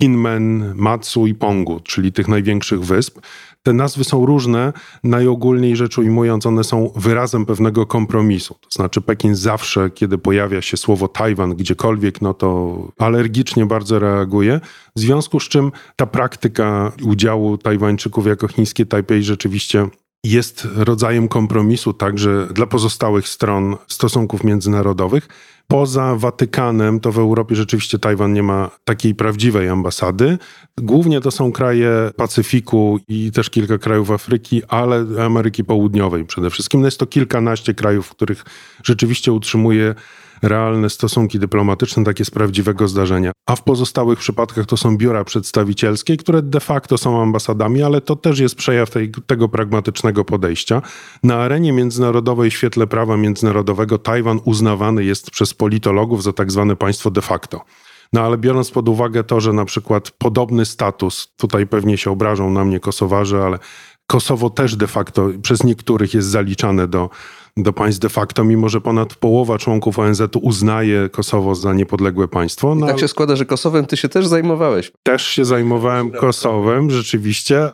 Kinmen, 0.00 0.72
Matsu 0.76 1.26
i 1.26 1.34
Pongu, 1.34 1.80
czyli 1.80 2.12
tych 2.12 2.28
największych 2.28 2.84
wysp. 2.84 3.20
Te 3.62 3.72
nazwy 3.72 4.04
są 4.04 4.26
różne, 4.26 4.72
najogólniej 5.04 5.76
rzecz 5.76 5.98
ujmując, 5.98 6.46
one 6.46 6.64
są 6.64 6.90
wyrazem 6.96 7.46
pewnego 7.46 7.86
kompromisu. 7.86 8.54
To 8.54 8.70
znaczy, 8.70 9.00
Pekin 9.00 9.34
zawsze, 9.36 9.90
kiedy 9.90 10.18
pojawia 10.18 10.62
się 10.62 10.76
słowo 10.76 11.08
Tajwan 11.08 11.54
gdziekolwiek, 11.54 12.22
no 12.22 12.34
to 12.34 12.78
alergicznie 12.98 13.66
bardzo 13.66 13.98
reaguje. 13.98 14.60
W 14.96 15.00
związku 15.00 15.40
z 15.40 15.48
czym 15.48 15.72
ta 15.96 16.06
praktyka 16.06 16.92
udziału 17.02 17.58
Tajwańczyków 17.58 18.26
jako 18.26 18.48
chińskie 18.48 18.86
Tajpej 18.86 19.22
rzeczywiście 19.22 19.88
jest 20.24 20.68
rodzajem 20.76 21.28
kompromisu 21.28 21.92
także 21.92 22.48
dla 22.50 22.66
pozostałych 22.66 23.28
stron 23.28 23.76
stosunków 23.86 24.44
międzynarodowych. 24.44 25.28
Poza 25.68 26.16
Watykanem 26.16 27.00
to 27.00 27.12
w 27.12 27.18
Europie 27.18 27.54
rzeczywiście 27.54 27.98
Tajwan 27.98 28.32
nie 28.32 28.42
ma 28.42 28.70
takiej 28.84 29.14
prawdziwej 29.14 29.68
ambasady. 29.68 30.38
Głównie 30.78 31.20
to 31.20 31.30
są 31.30 31.52
kraje 31.52 31.90
Pacyfiku 32.16 32.98
i 33.08 33.32
też 33.32 33.50
kilka 33.50 33.78
krajów 33.78 34.10
Afryki, 34.10 34.62
ale 34.68 35.06
Ameryki 35.24 35.64
Południowej 35.64 36.24
przede 36.24 36.50
wszystkim. 36.50 36.80
No 36.80 36.86
jest 36.86 36.98
to 36.98 37.06
kilkanaście 37.06 37.74
krajów, 37.74 38.06
w 38.06 38.10
których 38.10 38.44
rzeczywiście 38.84 39.32
utrzymuje 39.32 39.94
realne 40.42 40.90
stosunki 40.90 41.38
dyplomatyczne, 41.38 42.04
takie 42.04 42.24
z 42.24 42.30
prawdziwego 42.30 42.88
zdarzenia. 42.88 43.32
A 43.46 43.56
w 43.56 43.62
pozostałych 43.62 44.18
przypadkach 44.18 44.66
to 44.66 44.76
są 44.76 44.96
biura 44.96 45.24
przedstawicielskie, 45.24 46.16
które 46.16 46.42
de 46.42 46.60
facto 46.60 46.98
są 46.98 47.22
ambasadami, 47.22 47.82
ale 47.82 48.00
to 48.00 48.16
też 48.16 48.38
jest 48.38 48.54
przejaw 48.54 48.90
tej, 48.90 49.12
tego 49.26 49.48
pragmatycznego 49.48 50.24
podejścia. 50.24 50.82
Na 51.22 51.36
arenie 51.36 51.72
międzynarodowej 51.72 52.50
w 52.50 52.54
świetle 52.54 52.86
prawa 52.86 53.16
międzynarodowego 53.16 53.98
Tajwan 53.98 54.40
uznawany 54.44 55.04
jest 55.04 55.30
przez 55.30 55.54
politologów 55.54 56.22
za 56.22 56.32
tak 56.32 56.52
zwane 56.52 56.76
państwo 56.76 57.10
de 57.10 57.22
facto. 57.22 57.64
No 58.12 58.20
ale 58.20 58.38
biorąc 58.38 58.70
pod 58.70 58.88
uwagę 58.88 59.24
to, 59.24 59.40
że 59.40 59.52
na 59.52 59.64
przykład 59.64 60.10
podobny 60.10 60.64
status, 60.66 61.32
tutaj 61.36 61.66
pewnie 61.66 61.98
się 61.98 62.10
obrażą 62.10 62.50
na 62.50 62.64
mnie 62.64 62.80
Kosowarzy, 62.80 63.42
ale 63.42 63.58
Kosowo 64.06 64.50
też 64.50 64.76
de 64.76 64.86
facto 64.86 65.28
przez 65.42 65.64
niektórych 65.64 66.14
jest 66.14 66.28
zaliczane 66.28 66.88
do, 66.88 67.10
do 67.56 67.72
państw 67.72 68.00
de 68.00 68.08
facto, 68.08 68.44
mimo 68.44 68.68
że 68.68 68.80
ponad 68.80 69.14
połowa 69.14 69.58
członków 69.58 69.98
ONZ 69.98 70.22
uznaje 70.42 71.08
Kosowo 71.08 71.54
za 71.54 71.74
niepodległe 71.74 72.28
państwo. 72.28 72.74
No, 72.74 72.86
I 72.86 72.88
tak 72.88 73.00
się 73.00 73.08
składa, 73.08 73.36
że 73.36 73.46
Kosowem 73.46 73.86
ty 73.86 73.96
się 73.96 74.08
też 74.08 74.26
zajmowałeś. 74.26 74.92
Też 75.02 75.26
się 75.26 75.44
zajmowałem 75.44 76.10
Kosowem, 76.10 76.90
rzeczywiście. 76.90 77.70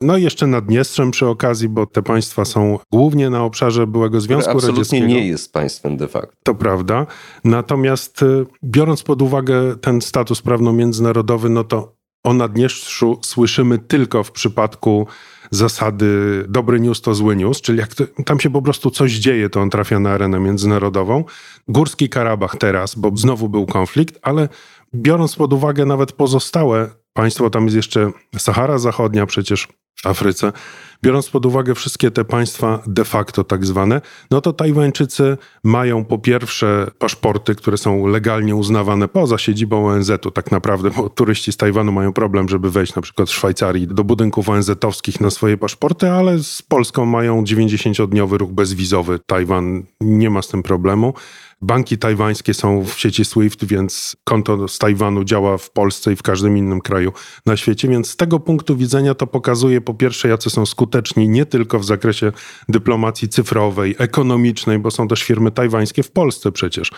No 0.00 0.16
i 0.16 0.22
jeszcze 0.22 0.46
Naddniestrzem 0.46 1.10
przy 1.10 1.26
okazji, 1.26 1.68
bo 1.68 1.86
te 1.86 2.02
państwa 2.02 2.44
są 2.44 2.78
głównie 2.92 3.30
na 3.30 3.44
obszarze 3.44 3.86
byłego 3.86 4.20
Związku 4.20 4.50
Które 4.50 4.56
absolutnie 4.56 5.00
Radzieckiego. 5.00 5.20
nie 5.20 5.26
jest 5.26 5.52
państwem 5.52 5.96
de 5.96 6.08
facto. 6.08 6.36
To 6.42 6.54
prawda. 6.54 7.06
Natomiast 7.44 8.22
y, 8.22 8.46
biorąc 8.64 9.02
pod 9.02 9.22
uwagę 9.22 9.76
ten 9.76 10.02
status 10.02 10.42
prawno-międzynarodowy, 10.42 11.48
no 11.48 11.64
to 11.64 11.94
o 12.24 12.32
Naddniestrzu 12.32 13.18
słyszymy 13.22 13.78
tylko 13.78 14.24
w 14.24 14.32
przypadku 14.32 15.06
zasady 15.54 16.44
dobry 16.48 16.80
news 16.80 17.00
to 17.00 17.14
zły 17.14 17.36
news, 17.36 17.60
czyli 17.60 17.78
jak 17.78 17.94
to, 17.94 18.04
tam 18.26 18.40
się 18.40 18.50
po 18.50 18.62
prostu 18.62 18.90
coś 18.90 19.12
dzieje, 19.12 19.50
to 19.50 19.60
on 19.60 19.70
trafia 19.70 20.00
na 20.00 20.10
arenę 20.10 20.40
międzynarodową. 20.40 21.24
Górski 21.68 22.08
Karabach 22.08 22.56
teraz, 22.56 22.94
bo 22.94 23.10
znowu 23.14 23.48
był 23.48 23.66
konflikt, 23.66 24.18
ale 24.22 24.48
biorąc 24.94 25.36
pod 25.36 25.52
uwagę 25.52 25.86
nawet 25.86 26.12
pozostałe 26.12 26.90
państwo, 27.12 27.50
tam 27.50 27.64
jest 27.64 27.76
jeszcze 27.76 28.10
Sahara 28.38 28.78
Zachodnia 28.78 29.26
przecież 29.26 29.68
w 29.96 30.06
Afryce, 30.06 30.52
biorąc 31.04 31.30
pod 31.30 31.46
uwagę 31.46 31.74
wszystkie 31.74 32.10
te 32.10 32.24
państwa 32.24 32.82
de 32.86 33.04
facto 33.04 33.44
tak 33.44 33.66
zwane, 33.66 34.00
no 34.30 34.40
to 34.40 34.52
Tajwańczycy 34.52 35.36
mają 35.64 36.04
po 36.04 36.18
pierwsze 36.18 36.90
paszporty, 36.98 37.54
które 37.54 37.76
są 37.76 38.06
legalnie 38.06 38.56
uznawane 38.56 39.08
poza 39.08 39.38
siedzibą 39.38 39.86
ONZ-u 39.86 40.30
tak 40.30 40.50
naprawdę, 40.50 40.90
bo 40.90 41.08
turyści 41.08 41.52
z 41.52 41.56
Tajwanu 41.56 41.92
mają 41.92 42.12
problem, 42.12 42.48
żeby 42.48 42.70
wejść 42.70 42.94
na 42.94 43.02
przykład 43.02 43.28
w 43.28 43.32
Szwajcarii 43.32 43.86
do 43.86 44.04
budynków 44.04 44.48
ONZ-owskich 44.48 45.20
na 45.20 45.30
swoje 45.30 45.58
paszporty, 45.58 46.10
ale 46.10 46.38
z 46.38 46.62
Polską 46.62 47.06
mają 47.06 47.42
90-dniowy 47.42 48.38
ruch 48.38 48.50
bezwizowy. 48.50 49.18
Tajwan 49.26 49.82
nie 50.00 50.30
ma 50.30 50.42
z 50.42 50.48
tym 50.48 50.62
problemu. 50.62 51.14
Banki 51.62 51.98
tajwańskie 51.98 52.54
są 52.54 52.84
w 52.84 52.98
sieci 52.98 53.24
SWIFT, 53.24 53.64
więc 53.64 54.16
konto 54.24 54.68
z 54.68 54.78
Tajwanu 54.78 55.24
działa 55.24 55.58
w 55.58 55.70
Polsce 55.70 56.12
i 56.12 56.16
w 56.16 56.22
każdym 56.22 56.58
innym 56.58 56.80
kraju 56.80 57.12
na 57.46 57.56
świecie, 57.56 57.88
więc 57.88 58.10
z 58.10 58.16
tego 58.16 58.40
punktu 58.40 58.76
widzenia 58.76 59.14
to 59.14 59.26
pokazuje 59.26 59.80
po 59.80 59.94
pierwsze, 59.94 60.28
jacy 60.28 60.50
są 60.50 60.66
skuteczni 60.66 60.93
nie 61.16 61.46
tylko 61.46 61.78
w 61.78 61.84
zakresie 61.84 62.32
dyplomacji 62.68 63.28
cyfrowej, 63.28 63.94
ekonomicznej, 63.98 64.78
bo 64.78 64.90
są 64.90 65.08
też 65.08 65.22
firmy 65.22 65.50
tajwańskie 65.50 66.02
w 66.02 66.10
Polsce 66.10 66.52
przecież, 66.52 66.90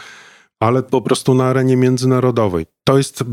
ale 0.60 0.82
po 0.82 1.02
prostu 1.02 1.34
na 1.34 1.44
arenie 1.44 1.76
międzynarodowej. 1.76 2.66
To 2.84 2.98
jest 2.98 3.24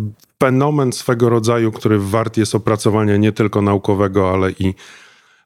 fenomen 0.44 0.94
swego 0.94 1.30
rodzaju, 1.30 1.72
który 1.72 2.00
wart 2.00 2.38
jest 2.38 2.56
opracowania 2.56 3.18
nie 3.18 3.32
tylko 3.32 3.62
naukowego, 3.62 4.34
ale 4.34 4.52
i 4.52 4.74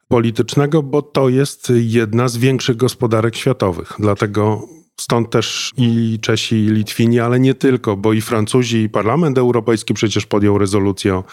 politycznego, 0.08 0.84
bo 0.84 1.01
to 1.01 1.30
jest 1.30 1.73
jedna 1.75 2.27
z 2.27 2.38
większych 2.38 2.77
gospodarek 2.77 3.36
światowych. 3.36 3.93
Dlatego 3.99 4.67
Stąd 5.01 5.30
też 5.30 5.71
i 5.77 6.19
Czesi, 6.21 6.56
i 6.56 6.69
Litwini, 6.69 7.19
ale 7.19 7.39
nie 7.39 7.53
tylko, 7.53 7.97
bo 7.97 8.13
i 8.13 8.21
Francuzi, 8.21 8.82
i 8.82 8.89
Parlament 8.89 9.38
Europejski 9.38 9.93
przecież 9.93 10.25
podjął 10.25 10.58
rezolucję 10.58 11.15
o, 11.15 11.23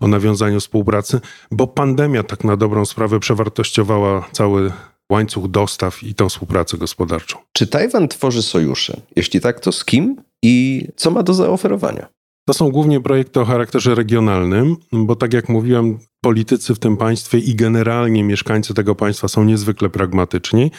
o 0.00 0.08
nawiązaniu 0.08 0.60
współpracy, 0.60 1.20
bo 1.50 1.66
pandemia 1.66 2.22
tak 2.22 2.44
na 2.44 2.56
dobrą 2.56 2.84
sprawę 2.86 3.20
przewartościowała 3.20 4.28
cały 4.32 4.72
łańcuch 5.10 5.48
dostaw 5.48 6.02
i 6.02 6.14
tą 6.14 6.28
współpracę 6.28 6.78
gospodarczą. 6.78 7.38
Czy 7.52 7.66
Tajwan 7.66 8.08
tworzy 8.08 8.42
sojusze? 8.42 9.00
Jeśli 9.16 9.40
tak, 9.40 9.60
to 9.60 9.72
z 9.72 9.84
kim 9.84 10.16
i 10.42 10.86
co 10.96 11.10
ma 11.10 11.22
do 11.22 11.34
zaoferowania? 11.34 12.06
To 12.48 12.54
są 12.54 12.70
głównie 12.70 13.00
projekty 13.00 13.40
o 13.40 13.44
charakterze 13.44 13.94
regionalnym, 13.94 14.76
bo 14.92 15.16
tak 15.16 15.32
jak 15.32 15.48
mówiłem, 15.48 15.98
politycy 16.20 16.74
w 16.74 16.78
tym 16.78 16.96
państwie 16.96 17.38
i 17.38 17.54
generalnie 17.54 18.24
mieszkańcy 18.24 18.74
tego 18.74 18.94
państwa 18.94 19.28
są 19.28 19.44
niezwykle 19.44 19.88
pragmatyczni. 19.88 20.70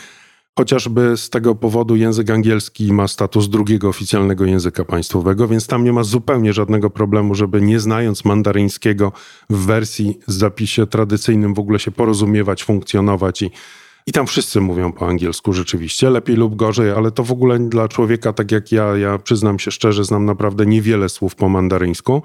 Chociażby 0.59 1.17
z 1.17 1.29
tego 1.29 1.55
powodu 1.55 1.95
język 1.95 2.29
angielski 2.29 2.93
ma 2.93 3.07
status 3.07 3.49
drugiego 3.49 3.89
oficjalnego 3.89 4.45
języka 4.45 4.85
państwowego, 4.85 5.47
więc 5.47 5.67
tam 5.67 5.83
nie 5.83 5.93
ma 5.93 6.03
zupełnie 6.03 6.53
żadnego 6.53 6.89
problemu, 6.89 7.35
żeby 7.35 7.61
nie 7.61 7.79
znając 7.79 8.25
mandaryńskiego 8.25 9.11
w 9.49 9.65
wersji 9.65 10.19
z 10.27 10.37
zapisie 10.37 10.87
tradycyjnym 10.87 11.53
w 11.53 11.59
ogóle 11.59 11.79
się 11.79 11.91
porozumiewać, 11.91 12.63
funkcjonować 12.63 13.41
i 13.41 13.51
i 14.07 14.11
tam 14.11 14.27
wszyscy 14.27 14.61
mówią 14.61 14.91
po 14.91 15.07
angielsku 15.07 15.53
rzeczywiście, 15.53 16.09
lepiej 16.09 16.35
lub 16.35 16.55
gorzej, 16.55 16.91
ale 16.91 17.11
to 17.11 17.23
w 17.23 17.31
ogóle 17.31 17.59
dla 17.59 17.87
człowieka 17.87 18.33
tak 18.33 18.51
jak 18.51 18.71
ja, 18.71 18.97
ja 18.97 19.17
przyznam 19.17 19.59
się 19.59 19.71
szczerze, 19.71 20.03
znam 20.03 20.25
naprawdę 20.25 20.65
niewiele 20.65 21.09
słów 21.09 21.35
po 21.35 21.49
mandaryńsku, 21.49 22.21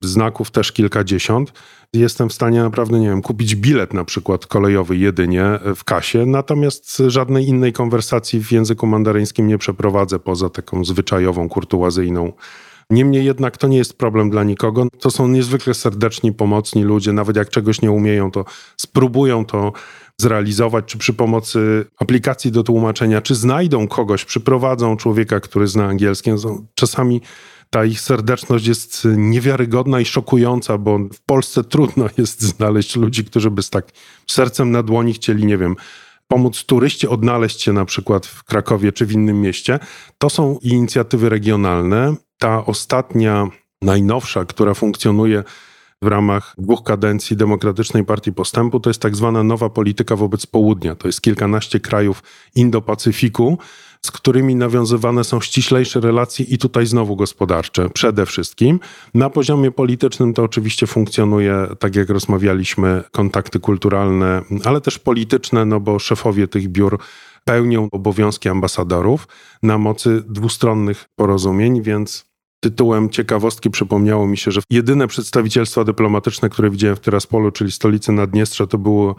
znaków 0.00 0.50
też 0.50 0.72
kilkadziesiąt 0.72 1.52
jestem 1.92 2.28
w 2.28 2.32
stanie 2.32 2.62
naprawdę, 2.62 3.00
nie 3.00 3.08
wiem, 3.08 3.22
kupić 3.22 3.56
bilet 3.56 3.94
na 3.94 4.04
przykład 4.04 4.46
kolejowy 4.46 4.96
jedynie 4.96 5.44
w 5.76 5.84
kasie, 5.84 6.26
natomiast 6.26 7.02
żadnej 7.06 7.48
innej 7.48 7.72
konwersacji 7.72 8.44
w 8.44 8.52
języku 8.52 8.86
mandaryńskim 8.86 9.46
nie 9.46 9.58
przeprowadzę 9.58 10.18
poza 10.18 10.48
taką 10.48 10.84
zwyczajową, 10.84 11.48
kurtuazyjną. 11.48 12.32
Niemniej 12.90 13.24
jednak 13.24 13.56
to 13.56 13.68
nie 13.68 13.76
jest 13.76 13.98
problem 13.98 14.30
dla 14.30 14.44
nikogo. 14.44 14.86
To 15.00 15.10
są 15.10 15.28
niezwykle 15.28 15.74
serdeczni, 15.74 16.32
pomocni 16.32 16.84
ludzie. 16.84 17.12
Nawet 17.12 17.36
jak 17.36 17.50
czegoś 17.50 17.82
nie 17.82 17.90
umieją, 17.90 18.30
to 18.30 18.44
spróbują 18.76 19.44
to 19.44 19.72
zrealizować, 20.20 20.84
czy 20.84 20.98
przy 20.98 21.14
pomocy 21.14 21.86
aplikacji 21.98 22.52
do 22.52 22.62
tłumaczenia, 22.62 23.20
czy 23.20 23.34
znajdą 23.34 23.88
kogoś, 23.88 24.24
przyprowadzą 24.24 24.96
człowieka, 24.96 25.40
który 25.40 25.66
zna 25.66 25.86
angielski. 25.86 26.30
Czasami 26.74 27.20
ta 27.70 27.84
ich 27.84 28.00
serdeczność 28.00 28.66
jest 28.66 29.08
niewiarygodna 29.16 30.00
i 30.00 30.04
szokująca, 30.04 30.78
bo 30.78 30.98
w 30.98 31.20
Polsce 31.26 31.64
trudno 31.64 32.06
jest 32.18 32.42
znaleźć 32.42 32.96
ludzi, 32.96 33.24
którzy 33.24 33.50
by 33.50 33.62
z 33.62 33.70
tak 33.70 33.90
sercem 34.26 34.70
na 34.70 34.82
dłoni 34.82 35.12
chcieli, 35.12 35.46
nie 35.46 35.58
wiem, 35.58 35.76
pomóc 36.28 36.64
turyście 36.64 37.10
odnaleźć 37.10 37.62
się 37.62 37.72
na 37.72 37.84
przykład 37.84 38.26
w 38.26 38.44
Krakowie 38.44 38.92
czy 38.92 39.06
w 39.06 39.12
innym 39.12 39.40
mieście. 39.40 39.78
To 40.18 40.30
są 40.30 40.58
inicjatywy 40.62 41.28
regionalne. 41.28 42.14
Ta 42.38 42.66
ostatnia, 42.66 43.48
najnowsza, 43.82 44.44
która 44.44 44.74
funkcjonuje 44.74 45.44
w 46.02 46.06
ramach 46.06 46.54
dwóch 46.58 46.82
kadencji 46.82 47.36
Demokratycznej 47.36 48.04
Partii 48.04 48.32
Postępu, 48.32 48.80
to 48.80 48.90
jest 48.90 49.02
tak 49.02 49.16
zwana 49.16 49.42
nowa 49.42 49.70
polityka 49.70 50.16
wobec 50.16 50.46
południa. 50.46 50.94
To 50.94 51.08
jest 51.08 51.20
kilkanaście 51.20 51.80
krajów 51.80 52.22
Indo-Pacyfiku, 52.56 53.56
z 54.02 54.10
którymi 54.10 54.54
nawiązywane 54.54 55.24
są 55.24 55.40
ściślejsze 55.40 56.00
relacje 56.00 56.44
i 56.44 56.58
tutaj 56.58 56.86
znowu 56.86 57.16
gospodarcze 57.16 57.90
przede 57.90 58.26
wszystkim. 58.26 58.80
Na 59.14 59.30
poziomie 59.30 59.70
politycznym 59.70 60.34
to 60.34 60.42
oczywiście 60.42 60.86
funkcjonuje, 60.86 61.66
tak 61.78 61.96
jak 61.96 62.10
rozmawialiśmy, 62.10 63.02
kontakty 63.12 63.60
kulturalne, 63.60 64.42
ale 64.64 64.80
też 64.80 64.98
polityczne, 64.98 65.64
no 65.64 65.80
bo 65.80 65.98
szefowie 65.98 66.48
tych 66.48 66.68
biur 66.68 66.98
pełnią 67.44 67.88
obowiązki 67.92 68.48
ambasadorów 68.48 69.28
na 69.62 69.78
mocy 69.78 70.22
dwustronnych 70.28 71.04
porozumień, 71.16 71.82
więc 71.82 72.29
tytułem 72.60 73.10
ciekawostki 73.10 73.70
przypomniało 73.70 74.26
mi 74.26 74.36
się, 74.36 74.50
że 74.50 74.60
jedyne 74.70 75.06
przedstawicielstwa 75.06 75.84
dyplomatyczne, 75.84 76.48
które 76.48 76.70
widziałem 76.70 76.96
w 76.96 77.00
Tyraspolu, 77.00 77.50
czyli 77.50 77.72
stolicy 77.72 78.12
Naddniestrza, 78.12 78.66
to 78.66 78.78
było 78.78 79.16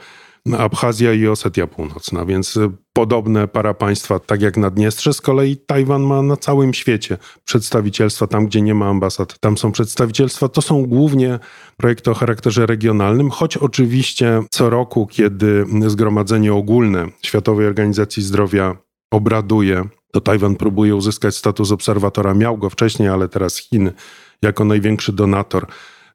Abchazja 0.58 1.14
i 1.14 1.28
Osetia 1.28 1.68
Północna, 1.68 2.26
więc 2.26 2.60
podobne 2.94 3.48
para 3.48 3.74
państwa, 3.74 4.20
tak 4.20 4.42
jak 4.42 4.58
Naddniestrze. 4.58 5.14
Z 5.14 5.22
kolei 5.22 5.58
Tajwan 5.58 6.02
ma 6.02 6.22
na 6.22 6.38
całym 6.38 6.74
świecie 6.74 7.18
przedstawicielstwa, 7.46 8.28
tam 8.28 8.46
gdzie 8.46 8.62
nie 8.62 8.74
ma 8.74 8.90
ambasad, 8.90 9.40
tam 9.40 9.58
są 9.58 9.72
przedstawicielstwa. 9.72 10.50
To 10.50 10.62
są 10.62 10.86
głównie 10.86 11.40
projekty 11.78 12.12
o 12.12 12.14
charakterze 12.14 12.66
regionalnym, 12.66 13.30
choć 13.30 13.58
oczywiście 13.58 14.44
co 14.52 14.70
roku, 14.70 15.08
kiedy 15.08 15.66
Zgromadzenie 15.88 16.54
Ogólne 16.54 17.08
Światowej 17.22 17.68
Organizacji 17.68 18.24
Zdrowia 18.24 18.78
obraduje, 19.12 19.86
to 20.12 20.21
Tajwan 20.21 20.56
próbuje 20.56 20.95
uzyskać 20.95 21.36
status 21.36 21.71
obserwatora. 21.71 22.34
Miał 22.34 22.58
go 22.58 22.69
wcześniej, 22.69 23.10
ale 23.10 23.28
teraz 23.28 23.58
Chiny 23.58 23.93
jako 24.41 24.65
największy 24.65 25.13
donator 25.13 25.67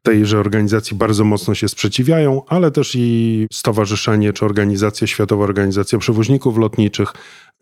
tejże 0.03 0.39
organizacji 0.39 0.97
bardzo 0.97 1.25
mocno 1.25 1.55
się 1.55 1.69
sprzeciwiają, 1.69 2.43
ale 2.49 2.71
też 2.71 2.93
i 2.95 3.47
Stowarzyszenie 3.53 4.33
czy 4.33 4.45
Organizacja 4.45 5.07
Światowa 5.07 5.45
Organizacja 5.45 5.99
Przewoźników 5.99 6.59
Lotniczych, 6.59 7.13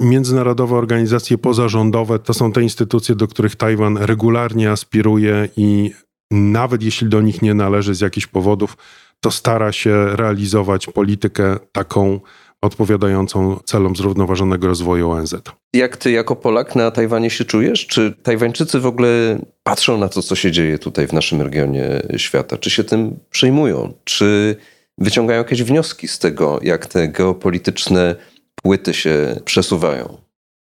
międzynarodowe 0.00 0.76
organizacje 0.76 1.38
pozarządowe 1.38 2.18
to 2.18 2.34
są 2.34 2.52
te 2.52 2.62
instytucje, 2.62 3.14
do 3.14 3.28
których 3.28 3.56
Tajwan 3.56 3.96
regularnie 3.98 4.70
aspiruje 4.70 5.48
i 5.56 5.90
nawet 6.30 6.82
jeśli 6.82 7.08
do 7.08 7.20
nich 7.20 7.42
nie 7.42 7.54
należy 7.54 7.94
z 7.94 8.00
jakichś 8.00 8.26
powodów, 8.26 8.76
to 9.20 9.30
stara 9.30 9.72
się 9.72 10.16
realizować 10.16 10.86
politykę 10.86 11.56
taką 11.72 12.20
odpowiadającą 12.64 13.60
celom 13.64 13.96
zrównoważonego 13.96 14.66
rozwoju 14.66 15.10
ONZ. 15.10 15.34
Jak 15.72 15.96
ty 15.96 16.10
jako 16.10 16.36
Polak 16.36 16.76
na 16.76 16.90
Tajwanie 16.90 17.30
się 17.30 17.44
czujesz? 17.44 17.86
Czy 17.86 18.14
Tajwańczycy 18.22 18.80
w 18.80 18.86
ogóle 18.86 19.38
patrzą 19.62 19.98
na 19.98 20.08
to, 20.08 20.22
co 20.22 20.34
się 20.34 20.52
dzieje 20.52 20.78
tutaj 20.78 21.06
w 21.06 21.12
naszym 21.12 21.42
regionie 21.42 22.02
świata? 22.16 22.58
Czy 22.58 22.70
się 22.70 22.84
tym 22.84 23.18
przejmują? 23.30 23.92
Czy 24.04 24.56
wyciągają 24.98 25.38
jakieś 25.38 25.62
wnioski 25.62 26.08
z 26.08 26.18
tego, 26.18 26.60
jak 26.62 26.86
te 26.86 27.08
geopolityczne 27.08 28.16
płyty 28.62 28.94
się 28.94 29.40
przesuwają? 29.44 30.16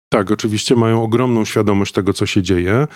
Tak, 0.09 0.31
oczywiście 0.31 0.77
mają 0.77 1.03
ogromną 1.03 1.45
świadomość 1.45 1.93
tego, 1.93 2.12
co 2.12 2.27
się 2.27 2.43
dzieje. 2.43 2.87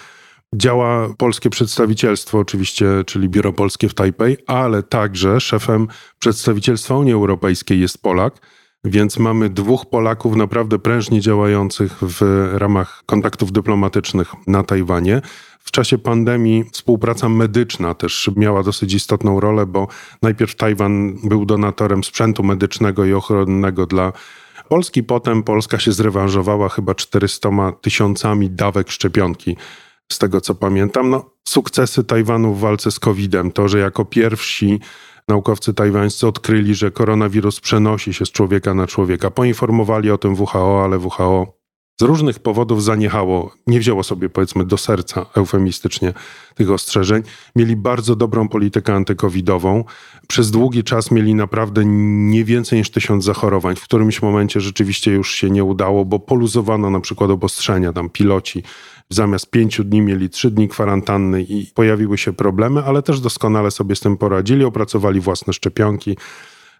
Działa 0.55 1.09
polskie 1.19 1.51
przedstawicielstwo, 1.51 2.38
oczywiście, 2.38 2.87
czyli 3.07 3.29
Biuro 3.29 3.53
Polskie 3.53 3.88
w 3.88 3.95
Tajpej, 3.95 4.37
ale 4.47 4.83
także 4.83 5.40
szefem 5.40 5.88
przedstawicielstwa 6.19 6.97
Unii 6.97 7.12
Europejskiej 7.12 7.81
jest 7.81 8.03
Polak 8.03 8.40
więc 8.87 9.18
mamy 9.18 9.51
dwóch 9.51 9.87
Polaków 9.87 10.37
naprawdę 10.37 10.79
prężnie 10.79 11.20
działających 11.20 11.99
w 12.03 12.49
ramach 12.53 13.03
kontaktów 13.07 13.53
dyplomatycznych 13.53 14.33
na 14.46 14.62
Tajwanie. 14.62 15.20
W 15.59 15.70
czasie 15.70 15.99
pandemii 15.99 16.64
współpraca 16.72 17.29
medyczna 17.29 17.94
też 17.94 18.31
miała 18.37 18.62
dosyć 18.62 18.94
istotną 18.94 19.40
rolę, 19.40 19.66
bo 19.66 19.88
najpierw 20.22 20.55
Tajwan 20.55 21.16
był 21.25 21.46
donatorem 21.46 22.05
sprzętu 22.05 22.42
medycznego 22.42 23.05
i 23.05 23.12
ochronnego 23.12 23.87
dla 23.87 24.12
Polski, 24.68 25.03
potem 25.03 25.42
Polska 25.42 25.79
się 25.79 25.92
zrewanżowała 25.92 26.68
chyba 26.68 26.94
400 26.94 27.51
tysiącami 27.81 28.51
dawek 28.51 28.90
szczepionki. 28.90 29.57
Z 30.12 30.18
tego 30.18 30.40
co 30.40 30.55
pamiętam, 30.55 31.11
no, 31.11 31.31
sukcesy 31.44 32.05
Tajwanu 32.05 32.55
w 32.55 32.61
walce 32.61 32.90
z 32.90 33.01
COVID-em, 33.01 33.53
to, 33.53 33.68
że 33.68 33.79
jako 33.79 34.05
pierwsi 34.05 34.81
naukowcy 35.28 35.74
tajwańscy 35.74 36.26
odkryli, 36.26 36.74
że 36.74 36.90
koronawirus 36.90 37.60
przenosi 37.60 38.14
się 38.14 38.26
z 38.26 38.32
człowieka 38.32 38.74
na 38.74 38.86
człowieka. 38.86 39.30
Poinformowali 39.30 40.10
o 40.10 40.18
tym 40.18 40.34
WHO, 40.34 40.84
ale 40.84 40.98
WHO 40.98 41.56
z 42.00 42.02
różnych 42.02 42.38
powodów 42.38 42.84
zaniechało, 42.84 43.54
nie 43.66 43.80
wzięło 43.80 44.02
sobie 44.02 44.28
powiedzmy 44.28 44.64
do 44.64 44.76
serca 44.76 45.26
eufemistycznie 45.36 46.12
tych 46.54 46.70
ostrzeżeń. 46.70 47.22
Mieli 47.56 47.76
bardzo 47.76 48.16
dobrą 48.16 48.48
politykę 48.48 48.94
antykowidową. 48.94 49.84
Przez 50.28 50.50
długi 50.50 50.84
czas 50.84 51.10
mieli 51.10 51.34
naprawdę 51.34 51.82
nie 51.84 52.44
więcej 52.44 52.78
niż 52.78 52.90
tysiąc 52.90 53.24
zachorowań. 53.24 53.76
W 53.76 53.84
którymś 53.84 54.22
momencie 54.22 54.60
rzeczywiście 54.60 55.12
już 55.12 55.34
się 55.34 55.50
nie 55.50 55.64
udało, 55.64 56.04
bo 56.04 56.18
poluzowano 56.18 56.90
na 56.90 57.00
przykład 57.00 57.30
obostrzenia. 57.30 57.92
Tam 57.92 58.10
piloci 58.10 58.62
zamiast 59.11 59.51
pięciu 59.51 59.85
dni 59.85 60.01
mieli 60.01 60.31
trzy 60.31 60.51
dni 60.51 60.69
kwarantanny 60.69 61.42
i 61.42 61.66
pojawiły 61.75 62.19
się 62.19 62.33
problemy, 62.33 62.85
ale 62.85 63.03
też 63.03 63.21
doskonale 63.21 63.71
sobie 63.71 63.97
z 63.97 64.01
tym 64.01 64.16
poradzili, 64.16 64.64
opracowali 64.64 65.21
własne 65.21 65.53
szczepionki. 65.53 66.16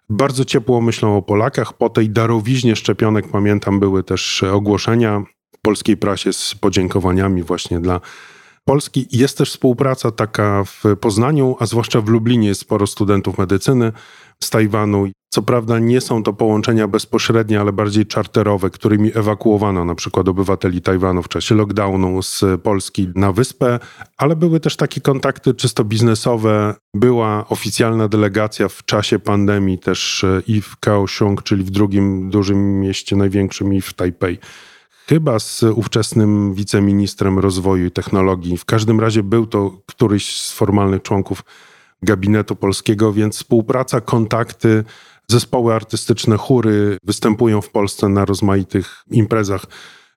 Bardzo 0.09 0.45
ciepło 0.45 0.81
myślą 0.81 1.17
o 1.17 1.21
Polakach. 1.21 1.73
Po 1.73 1.89
tej 1.89 2.09
darowiźnie 2.09 2.75
szczepionek, 2.75 3.27
pamiętam, 3.27 3.79
były 3.79 4.03
też 4.03 4.43
ogłoszenia 4.43 5.23
w 5.55 5.61
polskiej 5.61 5.97
prasie 5.97 6.33
z 6.33 6.55
podziękowaniami 6.55 7.43
właśnie 7.43 7.79
dla 7.79 8.01
Polski. 8.65 9.07
Jest 9.11 9.37
też 9.37 9.51
współpraca 9.51 10.11
taka 10.11 10.63
w 10.63 10.83
Poznaniu, 11.01 11.55
a 11.59 11.65
zwłaszcza 11.65 12.01
w 12.01 12.07
Lublinie 12.07 12.47
jest 12.47 12.61
sporo 12.61 12.87
studentów 12.87 13.37
medycyny 13.37 13.91
z 14.43 14.49
Tajwanu. 14.49 15.07
Co 15.29 15.41
prawda 15.41 15.79
nie 15.79 16.01
są 16.01 16.23
to 16.23 16.33
połączenia 16.33 16.87
bezpośrednie, 16.87 17.59
ale 17.59 17.73
bardziej 17.73 18.05
czarterowe, 18.05 18.69
którymi 18.69 19.11
ewakuowano 19.15 19.85
na 19.85 19.95
przykład 19.95 20.27
obywateli 20.27 20.81
Tajwanu 20.81 21.23
w 21.23 21.29
czasie 21.29 21.55
lockdownu 21.55 22.21
z 22.21 22.43
Polski 22.63 23.07
na 23.15 23.31
wyspę, 23.31 23.79
ale 24.17 24.35
były 24.35 24.59
też 24.59 24.75
takie 24.75 25.01
kontakty 25.01 25.53
czysto 25.53 25.83
biznesowe. 25.83 26.75
Była 26.93 27.45
oficjalna 27.49 28.07
delegacja 28.07 28.67
w 28.67 28.85
czasie 28.85 29.19
pandemii 29.19 29.79
też 29.79 30.23
e, 30.23 30.41
i 30.47 30.61
w 30.61 30.77
Kaohsiung, 30.79 31.43
czyli 31.43 31.63
w 31.63 31.69
drugim 31.69 32.29
dużym 32.29 32.79
mieście, 32.79 33.15
największym 33.15 33.73
i 33.73 33.81
w 33.81 33.93
Tajpej 33.93 34.39
chyba 35.07 35.39
z 35.39 35.63
ówczesnym 35.63 36.53
wiceministrem 36.53 37.39
rozwoju 37.39 37.85
i 37.85 37.91
technologii. 37.91 38.57
W 38.57 38.65
każdym 38.65 38.99
razie 38.99 39.23
był 39.23 39.47
to 39.47 39.71
któryś 39.85 40.41
z 40.41 40.53
formalnych 40.53 41.01
członków 41.01 41.43
gabinetu 42.03 42.55
polskiego, 42.55 43.13
więc 43.13 43.35
współpraca, 43.35 44.01
kontakty, 44.01 44.83
zespoły 45.27 45.73
artystyczne, 45.73 46.37
chóry 46.37 46.97
występują 47.03 47.61
w 47.61 47.69
Polsce 47.69 48.09
na 48.09 48.25
rozmaitych 48.25 49.03
imprezach 49.11 49.65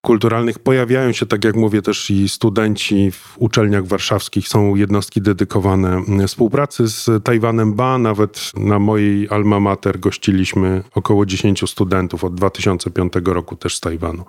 kulturalnych. 0.00 0.58
Pojawiają 0.58 1.12
się, 1.12 1.26
tak 1.26 1.44
jak 1.44 1.56
mówię, 1.56 1.82
też 1.82 2.10
i 2.10 2.28
studenci 2.28 3.10
w 3.10 3.34
uczelniach 3.38 3.86
warszawskich. 3.86 4.48
Są 4.48 4.74
jednostki 4.74 5.22
dedykowane 5.22 6.02
współpracy 6.26 6.88
z 6.88 7.24
Tajwanem. 7.24 7.74
Ba, 7.74 7.98
nawet 7.98 8.52
na 8.56 8.78
mojej 8.78 9.28
alma 9.30 9.60
mater 9.60 10.00
gościliśmy 10.00 10.82
około 10.94 11.26
10 11.26 11.70
studentów 11.70 12.24
od 12.24 12.34
2005 12.34 13.12
roku 13.24 13.56
też 13.56 13.76
z 13.76 13.80
Tajwanu. 13.80 14.24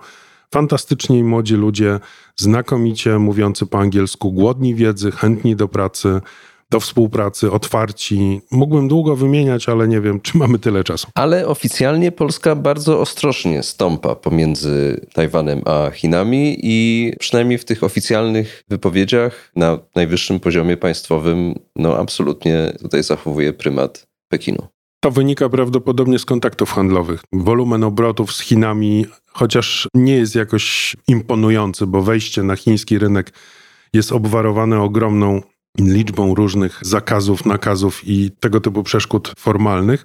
Fantastyczni 0.54 1.24
młodzi 1.24 1.54
ludzie, 1.54 2.00
znakomicie 2.36 3.18
mówiący 3.18 3.66
po 3.66 3.78
angielsku, 3.78 4.32
głodni 4.32 4.74
wiedzy, 4.74 5.12
chętni 5.12 5.56
do 5.56 5.68
pracy, 5.68 6.20
do 6.72 6.80
współpracy, 6.80 7.50
otwarci. 7.50 8.40
Mógłbym 8.50 8.88
długo 8.88 9.16
wymieniać, 9.16 9.68
ale 9.68 9.88
nie 9.88 10.00
wiem, 10.00 10.20
czy 10.20 10.38
mamy 10.38 10.58
tyle 10.58 10.84
czasu. 10.84 11.06
Ale 11.14 11.48
oficjalnie 11.48 12.12
Polska 12.12 12.54
bardzo 12.54 13.00
ostrożnie 13.00 13.62
stąpa 13.62 14.14
pomiędzy 14.14 15.06
Tajwanem 15.12 15.62
a 15.64 15.90
Chinami 15.90 16.58
i 16.62 17.12
przynajmniej 17.18 17.58
w 17.58 17.64
tych 17.64 17.84
oficjalnych 17.84 18.62
wypowiedziach 18.68 19.50
na 19.56 19.78
najwyższym 19.96 20.40
poziomie 20.40 20.76
państwowym, 20.76 21.54
no 21.76 21.96
absolutnie 21.96 22.72
tutaj 22.80 23.02
zachowuje 23.02 23.52
prymat 23.52 24.06
Pekinu. 24.28 24.66
To 25.00 25.10
wynika 25.10 25.48
prawdopodobnie 25.48 26.18
z 26.18 26.24
kontaktów 26.24 26.72
handlowych. 26.72 27.24
Wolumen 27.32 27.84
obrotów 27.84 28.32
z 28.32 28.40
Chinami, 28.40 29.06
chociaż 29.26 29.88
nie 29.94 30.14
jest 30.14 30.34
jakoś 30.34 30.96
imponujący, 31.08 31.86
bo 31.86 32.02
wejście 32.02 32.42
na 32.42 32.56
chiński 32.56 32.98
rynek 32.98 33.32
jest 33.92 34.12
obwarowane 34.12 34.80
ogromną 34.80 35.42
liczbą 35.78 36.34
różnych 36.34 36.78
zakazów, 36.82 37.46
nakazów 37.46 38.00
i 38.04 38.30
tego 38.40 38.60
typu 38.60 38.82
przeszkód 38.82 39.32
formalnych 39.38 40.04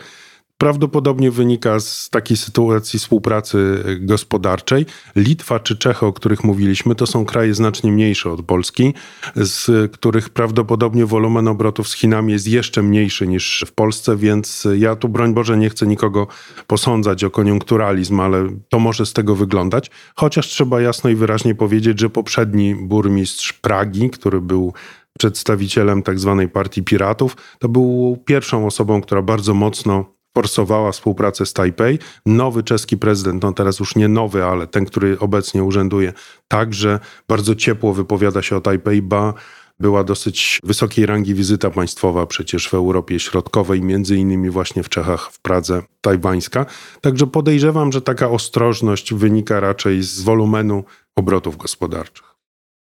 prawdopodobnie 0.57 1.31
wynika 1.31 1.79
z 1.79 2.09
takiej 2.09 2.37
sytuacji 2.37 2.99
współpracy 2.99 3.83
gospodarczej. 3.99 4.85
Litwa 5.15 5.59
czy 5.59 5.77
Czechy, 5.77 6.05
o 6.05 6.13
których 6.13 6.43
mówiliśmy, 6.43 6.95
to 6.95 7.07
są 7.07 7.25
kraje 7.25 7.53
znacznie 7.53 7.91
mniejsze 7.91 8.31
od 8.31 8.41
Polski, 8.41 8.93
z 9.35 9.91
których 9.91 10.29
prawdopodobnie 10.29 11.05
wolumen 11.05 11.47
obrotów 11.47 11.87
z 11.87 11.93
Chinami 11.93 12.33
jest 12.33 12.47
jeszcze 12.47 12.83
mniejszy 12.83 13.27
niż 13.27 13.65
w 13.67 13.71
Polsce, 13.71 14.17
więc 14.17 14.67
ja 14.77 14.95
tu 14.95 15.09
broń 15.09 15.33
Boże 15.33 15.57
nie 15.57 15.69
chcę 15.69 15.87
nikogo 15.87 16.27
posądzać 16.67 17.23
o 17.23 17.29
koniunkturalizm, 17.29 18.19
ale 18.19 18.49
to 18.69 18.79
może 18.79 19.05
z 19.05 19.13
tego 19.13 19.35
wyglądać. 19.35 19.91
Chociaż 20.15 20.47
trzeba 20.47 20.81
jasno 20.81 21.09
i 21.09 21.15
wyraźnie 21.15 21.55
powiedzieć, 21.55 21.99
że 21.99 22.09
poprzedni 22.09 22.75
burmistrz 22.75 23.53
Pragi, 23.53 24.09
który 24.09 24.41
był 24.41 24.73
przedstawicielem 25.17 26.03
tak 26.03 26.19
zwanej 26.19 26.49
partii 26.49 26.83
piratów, 26.83 27.37
to 27.59 27.69
był 27.69 28.17
pierwszą 28.25 28.65
osobą, 28.65 29.01
która 29.01 29.21
bardzo 29.21 29.53
mocno 29.53 30.17
forsowała 30.37 30.91
współpracę 30.91 31.45
z 31.45 31.53
Tajpej. 31.53 31.99
Nowy 32.25 32.63
czeski 32.63 32.97
prezydent, 32.97 33.43
no 33.43 33.53
teraz 33.53 33.79
już 33.79 33.95
nie 33.95 34.07
nowy, 34.07 34.43
ale 34.43 34.67
ten, 34.67 34.85
który 34.85 35.19
obecnie 35.19 35.63
urzęduje, 35.63 36.13
także 36.47 36.99
bardzo 37.27 37.55
ciepło 37.55 37.93
wypowiada 37.93 38.41
się 38.41 38.55
o 38.55 38.61
Tajpej, 38.61 39.01
ba 39.01 39.33
była 39.79 40.03
dosyć 40.03 40.59
wysokiej 40.63 41.05
rangi 41.05 41.33
wizyta 41.33 41.69
państwowa 41.69 42.25
przecież 42.25 42.69
w 42.69 42.73
Europie 42.73 43.19
Środkowej, 43.19 43.81
między 43.81 44.15
innymi 44.15 44.49
właśnie 44.49 44.83
w 44.83 44.89
Czechach, 44.89 45.31
w 45.31 45.41
Pradze 45.41 45.81
tajwańska. 46.01 46.65
Także 47.01 47.27
podejrzewam, 47.27 47.91
że 47.91 48.01
taka 48.01 48.29
ostrożność 48.29 49.13
wynika 49.13 49.59
raczej 49.59 50.03
z 50.03 50.21
wolumenu 50.21 50.83
obrotów 51.15 51.57
gospodarczych. 51.57 52.36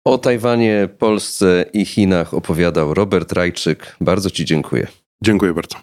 O 0.05 0.19
Tajwanie, 0.19 0.89
Polsce 0.99 1.65
i 1.73 1.85
Chinach 1.85 2.35
opowiadał 2.35 2.95
Robert 2.95 3.33
Rajczyk. 3.33 3.97
Bardzo 4.01 4.31
Ci 4.31 4.45
dziękuję. 4.45 4.87
Dziękuję 5.25 5.55
bardzo. 5.55 5.77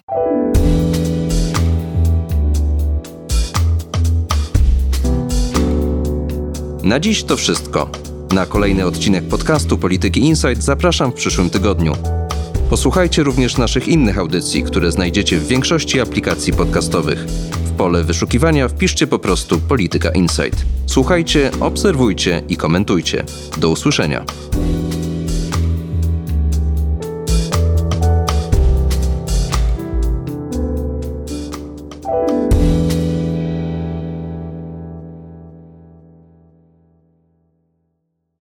Na 6.82 7.00
dziś 7.00 7.24
to 7.24 7.36
wszystko. 7.36 7.90
Na 8.34 8.46
kolejny 8.46 8.86
odcinek 8.86 9.24
podcastu 9.24 9.78
Polityki 9.78 10.20
Insight 10.20 10.62
zapraszam 10.62 11.10
w 11.10 11.14
przyszłym 11.14 11.50
tygodniu. 11.50 11.92
Posłuchajcie 12.70 13.22
również 13.22 13.58
naszych 13.58 13.88
innych 13.88 14.18
audycji, 14.18 14.62
które 14.62 14.92
znajdziecie 14.92 15.38
w 15.38 15.46
większości 15.46 16.00
aplikacji 16.00 16.52
podcastowych. 16.52 17.26
Pole 17.80 18.04
wyszukiwania 18.04 18.68
wpiszcie 18.68 19.06
po 19.06 19.18
prostu 19.18 19.58
Polityka 19.58 20.10
Insight. 20.10 20.66
Słuchajcie, 20.86 21.50
obserwujcie 21.60 22.42
i 22.48 22.56
komentujcie. 22.56 23.24
Do 23.58 23.70
usłyszenia. 23.70 24.24